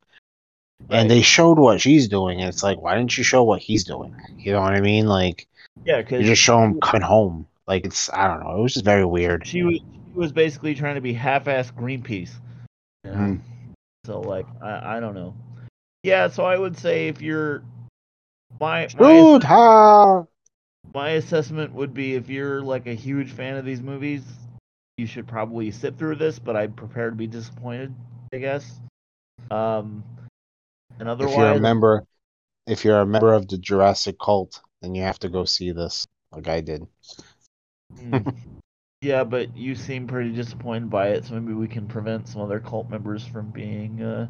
[0.89, 1.02] Right.
[1.02, 3.84] and they showed what she's doing and it's like why didn't you show what he's
[3.84, 4.16] doing?
[4.38, 5.06] You know what i mean?
[5.08, 5.47] Like
[5.86, 8.74] yeah, because you just show him coming home like it's i don't know it was
[8.74, 9.80] just very weird she was
[10.12, 12.32] she was basically trying to be half-ass Greenpeace.
[13.04, 13.18] You know?
[13.18, 13.42] Mm.
[14.06, 15.36] So like I I don't know.
[16.04, 17.64] Yeah, so I would say if you're
[18.60, 20.24] my my,
[20.94, 24.24] my assessment would be if you're like a huge fan of these movies,
[24.98, 27.94] you should probably sit through this, but I'm prepared to be disappointed,
[28.34, 28.80] I guess.
[29.50, 30.04] Um
[31.00, 32.06] and if you're a member
[32.68, 36.08] if you're a member of the jurassic cult then you have to go see this
[36.32, 36.86] like i did
[38.00, 38.34] Mm.
[39.02, 42.60] yeah, but you seem pretty disappointed by it, so maybe we can prevent some other
[42.60, 44.28] cult members from being uh,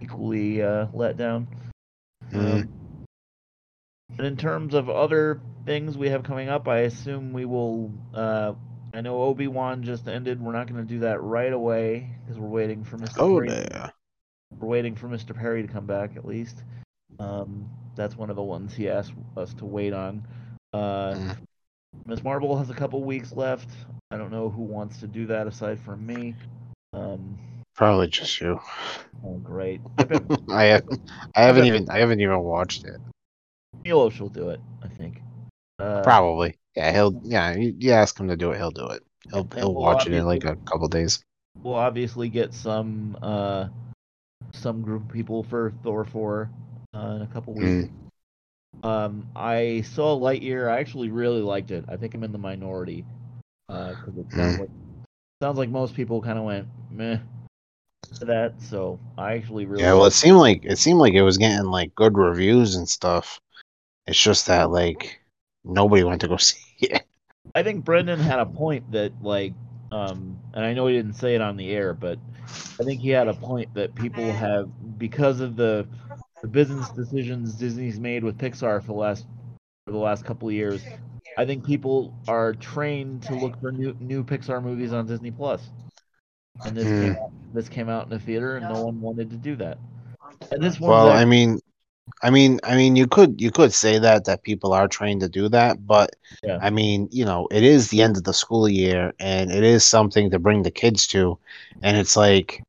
[0.00, 1.48] equally uh, let down.
[2.30, 2.62] Mhm.
[2.62, 2.68] Um,
[4.16, 7.90] but in terms of other things we have coming up, I assume we will.
[8.12, 8.52] Uh,
[8.94, 10.40] I know Obi Wan just ended.
[10.40, 13.14] We're not going to do that right away because we're waiting for Mr.
[13.18, 13.48] oh Perry.
[13.48, 13.92] there
[14.58, 15.34] We're waiting for Mr.
[15.34, 16.62] Perry to come back at least.
[17.18, 20.26] Um, that's one of the ones he asked us to wait on.
[20.72, 21.36] Uh, Mm.
[22.06, 22.24] Ms.
[22.24, 23.68] Marvel has a couple weeks left.
[24.10, 26.34] I don't know who wants to do that aside from me.
[26.94, 27.38] Um,
[27.74, 28.58] probably just you
[29.24, 29.80] oh, great.
[29.98, 30.04] I
[30.50, 31.00] i haven't
[31.34, 33.00] i haven't even i haven't even watched it
[33.84, 34.60] Milos will do it.
[34.82, 35.20] I think.
[35.78, 39.02] Uh, probably yeah he'll yeah you, you ask him to do it he'll do it
[39.30, 41.22] He'll he'll we'll watch it in like a couple days.
[41.62, 43.68] We'll obviously get some uh
[44.52, 46.50] some group of people for Thor four
[46.94, 47.86] uh, in a couple weeks.
[48.82, 50.70] Um, I saw Lightyear.
[50.70, 51.84] I actually really liked it.
[51.88, 53.04] I think I'm in the minority
[53.68, 54.60] because it sounds Mm.
[54.60, 54.70] like
[55.42, 57.18] sounds like most people kind of went meh
[58.20, 58.60] to that.
[58.60, 61.66] So I actually really Yeah, well, it seemed like it seemed like it was getting
[61.66, 63.40] like good reviews and stuff.
[64.06, 65.20] It's just that like
[65.64, 67.04] nobody went to go see it.
[67.54, 69.54] I think Brendan had a point that like
[69.90, 72.18] um and I know he didn't say it on the air, but
[72.80, 75.86] I think he had a point that people have because of the
[76.42, 79.26] the business decisions Disney's made with Pixar for the last
[79.86, 80.82] for the last couple of years.
[81.38, 85.70] I think people are trained to look for new new Pixar movies on Disney Plus.
[86.66, 87.22] And this came hmm.
[87.22, 89.78] out, this came out in the theater and no one wanted to do that.
[90.50, 91.58] And this one Well, I mean,
[92.22, 95.28] I mean, I mean, you could you could say that that people are trained to
[95.28, 96.58] do that, but Yeah.
[96.60, 99.84] I mean, you know, it is the end of the school year, and it is
[99.84, 101.38] something to bring the kids to,
[101.82, 102.62] and it's like,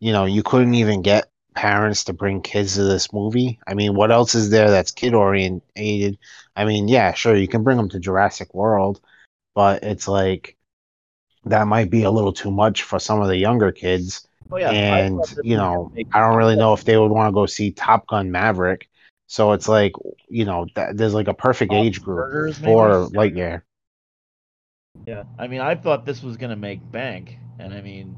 [0.00, 3.58] you know, you couldn't even get parents to bring kids to this movie.
[3.66, 6.18] I mean, what else is there that's kid oriented?
[6.54, 9.00] I mean, yeah, sure, you can bring them to Jurassic World,
[9.54, 10.56] but it's like
[11.46, 14.28] that might be a little too much for some of the younger kids.
[14.48, 17.46] Oh, yeah, and you know i don't really know if they would want to go
[17.46, 18.88] see top gun maverick.
[19.26, 19.92] So it's like
[20.28, 23.62] you know that there's like a perfect Bob's age group for lightyear.
[25.04, 28.16] Yeah, I mean, I thought this was gonna make bank, and I mean,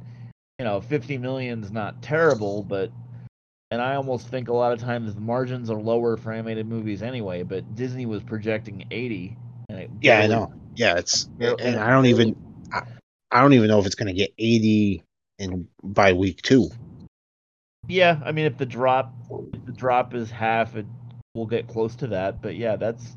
[0.58, 2.90] you know, fifty million's not terrible, but
[3.70, 7.02] and I almost think a lot of times the margins are lower for animated movies
[7.02, 7.42] anyway.
[7.42, 9.36] But Disney was projecting eighty,
[9.68, 12.34] and it yeah i know yeah it's barely- and i don't even
[12.72, 15.02] i don't even know if it's going to get 80
[15.38, 16.70] in by week two
[17.86, 19.14] Yeah, I mean, if the drop,
[19.52, 20.86] if the drop is half, it
[21.34, 22.42] will get close to that.
[22.42, 23.16] But yeah, that's.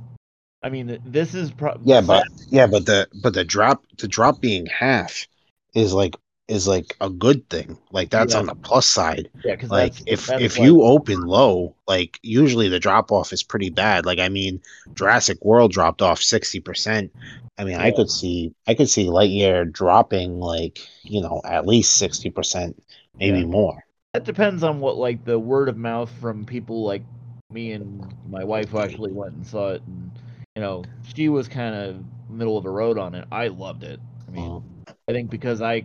[0.64, 4.40] I mean, this is pro- yeah but yeah but the but the drop the drop
[4.40, 5.28] being half
[5.74, 6.16] is like
[6.52, 7.78] is like a good thing.
[7.92, 8.40] Like that's Yeah.
[8.40, 9.30] on the plus side.
[9.46, 13.12] Yeah, because like that's, if that's if like- you open low like usually the drop
[13.12, 14.06] off is pretty bad.
[14.06, 14.62] Like i mean
[14.94, 17.10] jurassic world dropped off 60%
[17.58, 22.02] i mean i could see i could see lightyear dropping like you know at least
[22.02, 22.76] 60%
[23.18, 23.46] maybe Yeah.
[23.46, 23.84] more.
[24.14, 27.04] That depends on what like the word of mouth from people like
[27.52, 30.12] me and my wife who actually went and saw it and
[30.56, 30.84] you know
[31.16, 33.26] she was kind of middle of the road on it.
[33.32, 34.00] I loved it.
[34.28, 34.52] I mean
[34.88, 35.84] Uh, i think because i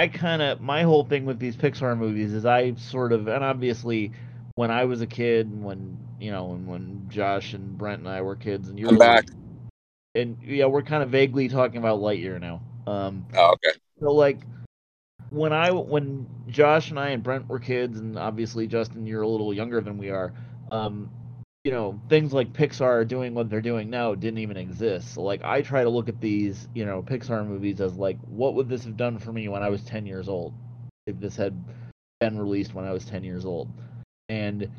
[0.00, 3.44] i kind of my whole thing with these pixar movies is i sort of and
[3.44, 4.12] obviously
[4.54, 8.08] when i was a kid and when you know and when josh and brent and
[8.08, 9.24] i were kids and you're back.
[10.14, 13.78] and yeah we're kind of vaguely talking about lightyear now um Oh, okay.
[14.00, 14.40] so like
[15.30, 19.28] when I when Josh and I and Brent were kids, and obviously Justin, you're a
[19.28, 20.32] little younger than we are.
[20.70, 21.10] Um,
[21.64, 25.14] you know, things like Pixar doing what they're doing now didn't even exist.
[25.14, 28.54] So like I try to look at these, you know, Pixar movies as like, what
[28.54, 30.54] would this have done for me when I was 10 years old?
[31.06, 31.62] If this had
[32.20, 33.68] been released when I was 10 years old,
[34.28, 34.70] and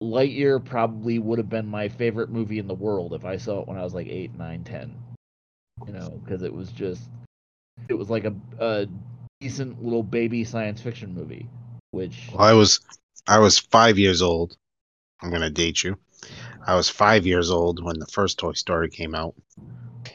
[0.00, 3.68] Lightyear probably would have been my favorite movie in the world if I saw it
[3.68, 4.96] when I was like 8, 9, 10.
[5.86, 7.08] You know, because it was just
[7.88, 8.86] it was like a, a
[9.40, 11.48] decent little baby science fiction movie,
[11.90, 12.80] which well, i was
[13.26, 14.56] i was five years old
[15.22, 15.96] i'm gonna date you
[16.66, 19.34] i was five years old when the first toy story came out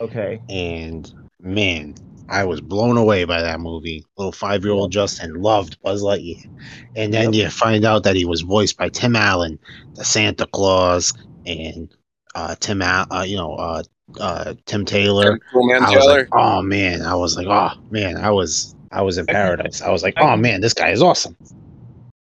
[0.02, 1.96] okay, and man,
[2.30, 4.06] I was blown away by that movie.
[4.18, 6.50] Little five year old Justin loved Buzz Lightyear,
[6.96, 9.60] and then you find out that he was voiced by Tim Allen,
[9.96, 11.14] the Santa Claus,
[11.46, 11.94] and
[12.36, 13.84] uh, Tim, Al- uh, you know, uh,
[14.20, 15.40] uh, Tim Taylor.
[15.52, 16.20] Cool man I was Taylor.
[16.20, 19.82] like, oh man, I was like, oh man, I was, I was in paradise.
[19.82, 21.36] I was like, oh man, this guy is awesome.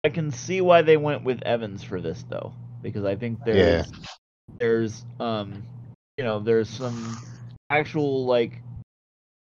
[0.03, 2.53] I can see why they went with Evans for this though,
[2.87, 3.91] because I think there's
[4.59, 5.61] there's um
[6.17, 7.17] you know there's some
[7.69, 8.61] actual like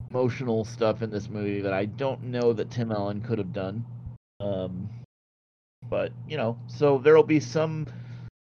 [0.10, 3.86] emotional stuff in this movie that I don't know that Tim Allen could have done.
[4.40, 4.90] Um,
[5.90, 7.86] but you know, so there'll be some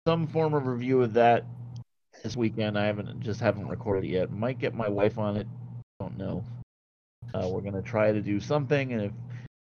[0.08, 1.46] some form of review of that
[2.24, 2.78] this weekend.
[2.78, 4.32] I haven't just haven't recorded it yet.
[4.32, 5.48] Might get my wife on it.
[6.00, 6.44] Don't know.
[7.34, 9.12] Uh, we're gonna try to do something, and if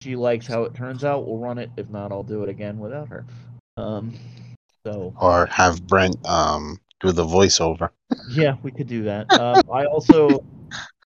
[0.02, 1.70] she likes how it turns out, we'll run it.
[1.76, 3.24] If not, I'll do it again without her.
[3.76, 4.14] Um,
[4.84, 7.90] so Or have Brent um do the voiceover.
[8.30, 9.30] yeah, we could do that.
[9.32, 10.44] Um, I also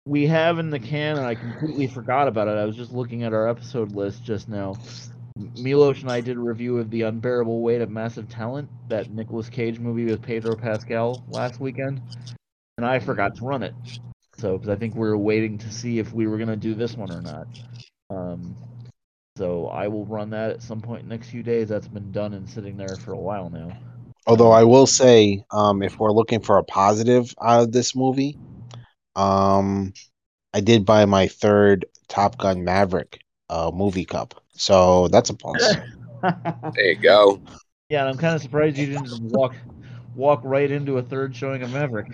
[0.05, 2.57] we have in the can, and I completely forgot about it.
[2.57, 4.77] I was just looking at our episode list just now.
[5.57, 9.49] Milos and I did a review of the unbearable weight of massive talent, that Nicolas
[9.49, 12.01] Cage movie with Pedro Pascal last weekend,
[12.77, 13.73] and I forgot to run it.
[14.37, 16.95] So, because I think we were waiting to see if we were gonna do this
[16.95, 17.47] one or not.
[18.09, 18.55] Um,
[19.35, 21.69] so I will run that at some point next few days.
[21.69, 23.75] That's been done and sitting there for a while now.
[24.27, 28.37] Although I will say, um, if we're looking for a positive out of this movie,
[29.15, 29.93] um,
[30.53, 33.19] I did buy my third Top Gun Maverick
[33.49, 35.75] uh, movie cup, so that's a plus.
[36.23, 37.41] There you go.
[37.89, 39.53] yeah, and I'm kind of surprised you didn't walk
[40.15, 42.07] walk right into a third showing of Maverick.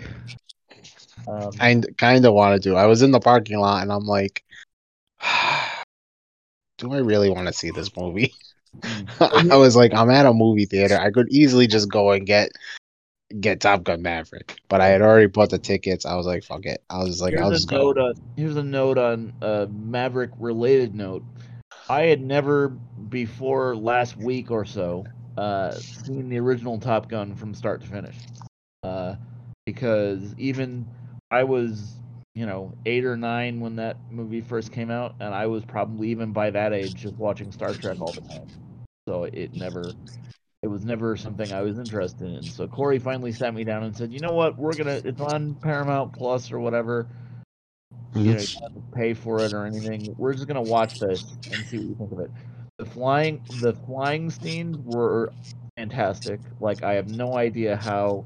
[1.28, 2.74] Um, kind kind of wanted to.
[2.74, 4.42] I was in the parking lot and I'm like,
[6.80, 8.34] do I really want to see this movie?
[9.20, 10.98] I was like, I'm at a movie theater.
[10.98, 12.50] I could easily just go and get
[13.38, 16.04] get Top Gun Maverick, but I had already bought the tickets.
[16.04, 16.82] I was like, fuck it.
[16.90, 17.90] I was like, here's I'll just go.
[17.90, 21.22] on here's a note on a Maverick related note.
[21.88, 25.04] I had never before last week or so
[25.36, 28.16] uh, seen the original Top Gun from start to finish,
[28.82, 29.16] uh,
[29.66, 30.86] because even
[31.30, 31.96] I was
[32.40, 36.08] you know eight or nine when that movie first came out, and I was probably
[36.08, 38.48] even by that age just watching Star Trek all the time.
[39.06, 39.94] So it never
[40.62, 42.50] it was never something I was interested in.
[42.50, 44.56] So Corey finally sat me down and said, "You know what?
[44.56, 45.02] We're gonna.
[45.04, 47.08] It's on Paramount Plus or whatever.
[48.14, 50.14] You know, you don't have to pay for it or anything.
[50.16, 52.30] We're just gonna watch this and see what you think of it."
[52.78, 55.34] The flying, the flying scenes were
[55.76, 56.40] fantastic.
[56.58, 58.24] Like I have no idea how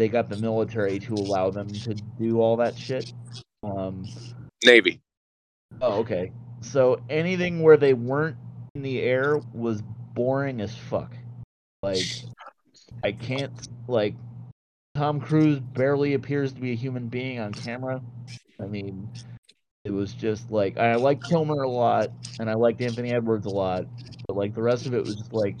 [0.00, 3.12] they got the military to allow them to do all that shit.
[3.62, 4.06] Um,
[4.64, 5.02] Navy.
[5.82, 6.32] Oh, okay.
[6.62, 8.36] So anything where they weren't
[8.74, 9.82] in the air was
[10.14, 11.14] boring as fuck.
[11.82, 12.06] Like,
[13.04, 13.52] I can't
[13.88, 14.14] like.
[14.94, 18.02] Tom Cruise barely appears to be a human being on camera.
[18.58, 19.08] I mean,
[19.84, 23.50] it was just like I liked Kilmer a lot, and I liked Anthony Edwards a
[23.50, 23.84] lot,
[24.26, 25.56] but like the rest of it was just like,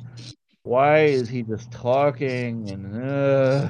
[0.62, 3.68] why is he just talking and uh,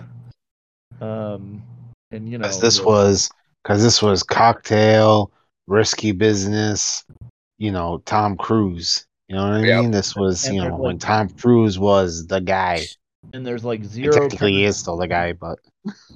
[1.00, 1.62] um,
[2.10, 3.30] and you know, Because this was
[3.62, 5.30] because this was cocktail,
[5.66, 7.04] risky business.
[7.58, 9.06] You know, Tom Cruise.
[9.28, 9.80] You know what I Yep.
[9.82, 9.90] mean?
[9.90, 12.80] This was And you know like- when Tom Cruise was the guy.
[13.32, 14.12] and there's like And zero.
[14.12, 15.58] technically, he is still the guy, but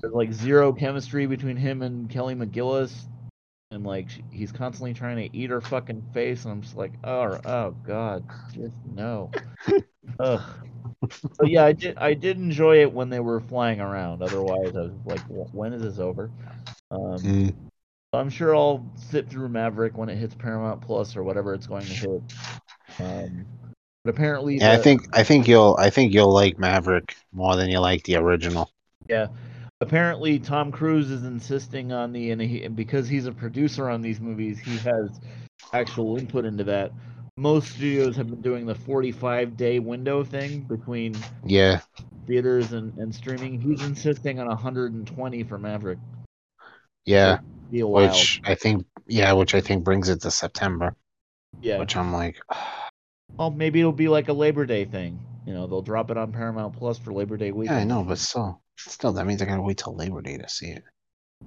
[0.00, 2.92] there's like zero chemistry between him and Kelly McGillis,
[3.70, 7.38] and like he's constantly trying to eat her fucking face, and I'm just like, oh,
[7.44, 9.30] oh god, just no.
[10.18, 10.42] Ugh.
[11.38, 11.96] But yeah, I did.
[11.98, 14.22] I did enjoy it when they were flying around.
[14.22, 15.20] Otherwise, I was like,
[15.52, 16.30] when is this over?
[16.90, 17.54] Um, mm,
[18.12, 21.84] I'm sure I'll sit through Maverick when it hits Paramount Plus or whatever it's going
[21.84, 22.22] to hit.
[23.00, 23.46] Um,
[24.04, 27.70] but apparently, yeah, I think I think you'll I think you'll like Maverick more than
[27.70, 28.70] you like the original.
[29.08, 29.28] Yeah.
[29.80, 34.00] Apparently, Tom Cruise is insisting on the and, he, and because he's a producer on
[34.00, 35.20] these movies, he has
[35.72, 36.92] actual input into that.
[37.36, 41.80] Most studios have been doing the 45 day window thing between Yeah,
[42.26, 43.60] theaters and, and streaming.
[43.60, 45.98] He's insisting on 120 for Maverick.
[47.04, 47.38] yeah,
[47.70, 50.94] which I think yeah, which I think brings it to September.
[51.60, 51.78] yeah.
[51.78, 52.36] Which I'm like,
[53.36, 55.18] Well, maybe it'll be like a Labor Day thing.
[55.44, 57.76] You know, they'll drop it on Paramount Plus for Labor Day yeah.
[57.76, 60.68] I know, but still, still that means I gotta wait till Labor Day to see
[60.68, 60.84] it.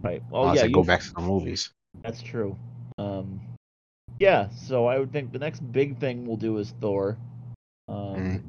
[0.02, 0.22] Right.
[0.30, 0.66] Well, Unless yeah.
[0.66, 1.72] I go back to the movies.
[2.04, 2.58] That's true.
[2.98, 3.40] Um,
[4.20, 7.18] yeah, so I would think the next big thing we'll do is Thor.
[7.88, 8.43] Um, Mm.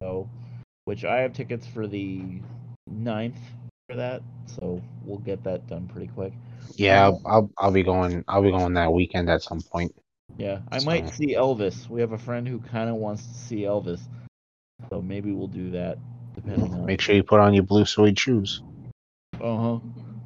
[0.00, 0.28] so,
[0.84, 2.40] which I have tickets for the
[2.90, 3.38] 9th
[3.88, 6.32] for that, so we'll get that done pretty quick.
[6.76, 8.24] Yeah, Uh, I'll, I'll be going.
[8.28, 9.94] I'll be going that weekend at some point.
[10.36, 11.88] Yeah, I might see Elvis.
[11.88, 14.00] We have a friend who kind of wants to see Elvis,
[14.90, 15.98] so maybe we'll do that.
[16.34, 16.84] Depending on.
[16.84, 18.62] Make sure you put on your blue suede shoes.
[19.40, 19.78] Uh huh.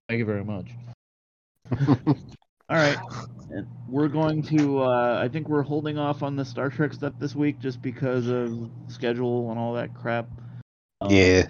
[0.08, 0.70] Thank you very much.
[2.70, 2.96] All right.
[3.88, 7.34] We're going to, uh, I think we're holding off on the Star Trek stuff this
[7.34, 10.28] week just because of schedule and all that crap.
[11.00, 11.46] Um, yeah,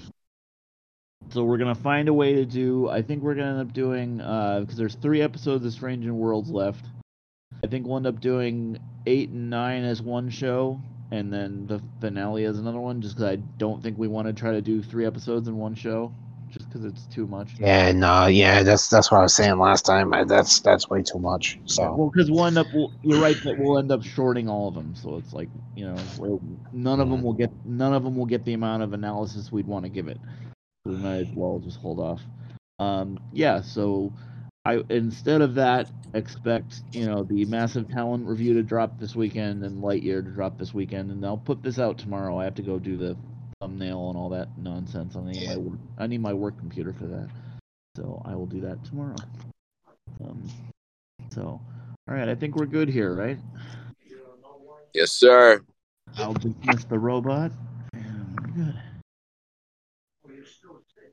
[1.28, 3.68] So we're going to find a way to do, I think we're going to end
[3.68, 6.86] up doing, because there's three episodes of Strange New Worlds left.
[7.62, 11.82] I think we'll end up doing eight and nine as one show, and then the
[12.00, 14.82] finale as another one, just because I don't think we want to try to do
[14.82, 16.14] three episodes in one show,
[16.50, 17.54] just because it's too much.
[17.58, 18.62] yeah, no, yeah.
[18.62, 20.12] That's that's what I was saying last time.
[20.12, 21.58] I, that's that's way too much.
[21.66, 24.68] So Well, because we'll end up, we'll, you're right that we'll end up shorting all
[24.68, 24.94] of them.
[24.94, 26.40] So it's like, you know,
[26.72, 29.66] none of them will get, none of them will get the amount of analysis we'd
[29.66, 30.18] want to give it.
[30.84, 32.20] We might as well just hold off.
[32.78, 33.60] Um, yeah.
[33.60, 34.12] So,
[34.64, 39.62] I instead of that, expect you know the massive talent review to drop this weekend
[39.62, 42.38] and Lightyear to drop this weekend, and I'll put this out tomorrow.
[42.38, 43.16] I have to go do the
[43.60, 45.16] thumbnail and all that nonsense.
[45.16, 47.28] I need my work, I need my work computer for that,
[47.96, 49.16] so I will do that tomorrow.
[50.24, 50.48] Um,
[51.30, 51.60] so.
[52.08, 53.38] All right, I think we're good here, right?
[54.94, 55.60] Yes, sir.
[56.16, 57.52] I'll dismiss the robot.
[57.92, 58.80] And we're good.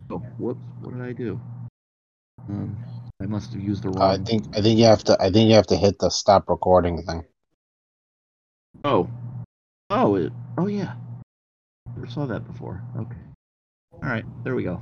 [0.09, 0.59] Oh, whoops!
[0.81, 1.39] What did I do?
[2.49, 2.77] Um,
[3.21, 4.01] I must have used the wrong.
[4.01, 6.09] Uh, I think I think you have to I think you have to hit the
[6.09, 7.25] stop recording thing.
[8.83, 9.09] Oh,
[9.89, 10.31] oh, it.
[10.57, 10.95] Oh yeah.
[11.95, 12.83] Never saw that before.
[12.97, 13.17] Okay.
[13.93, 14.81] All right, there we go.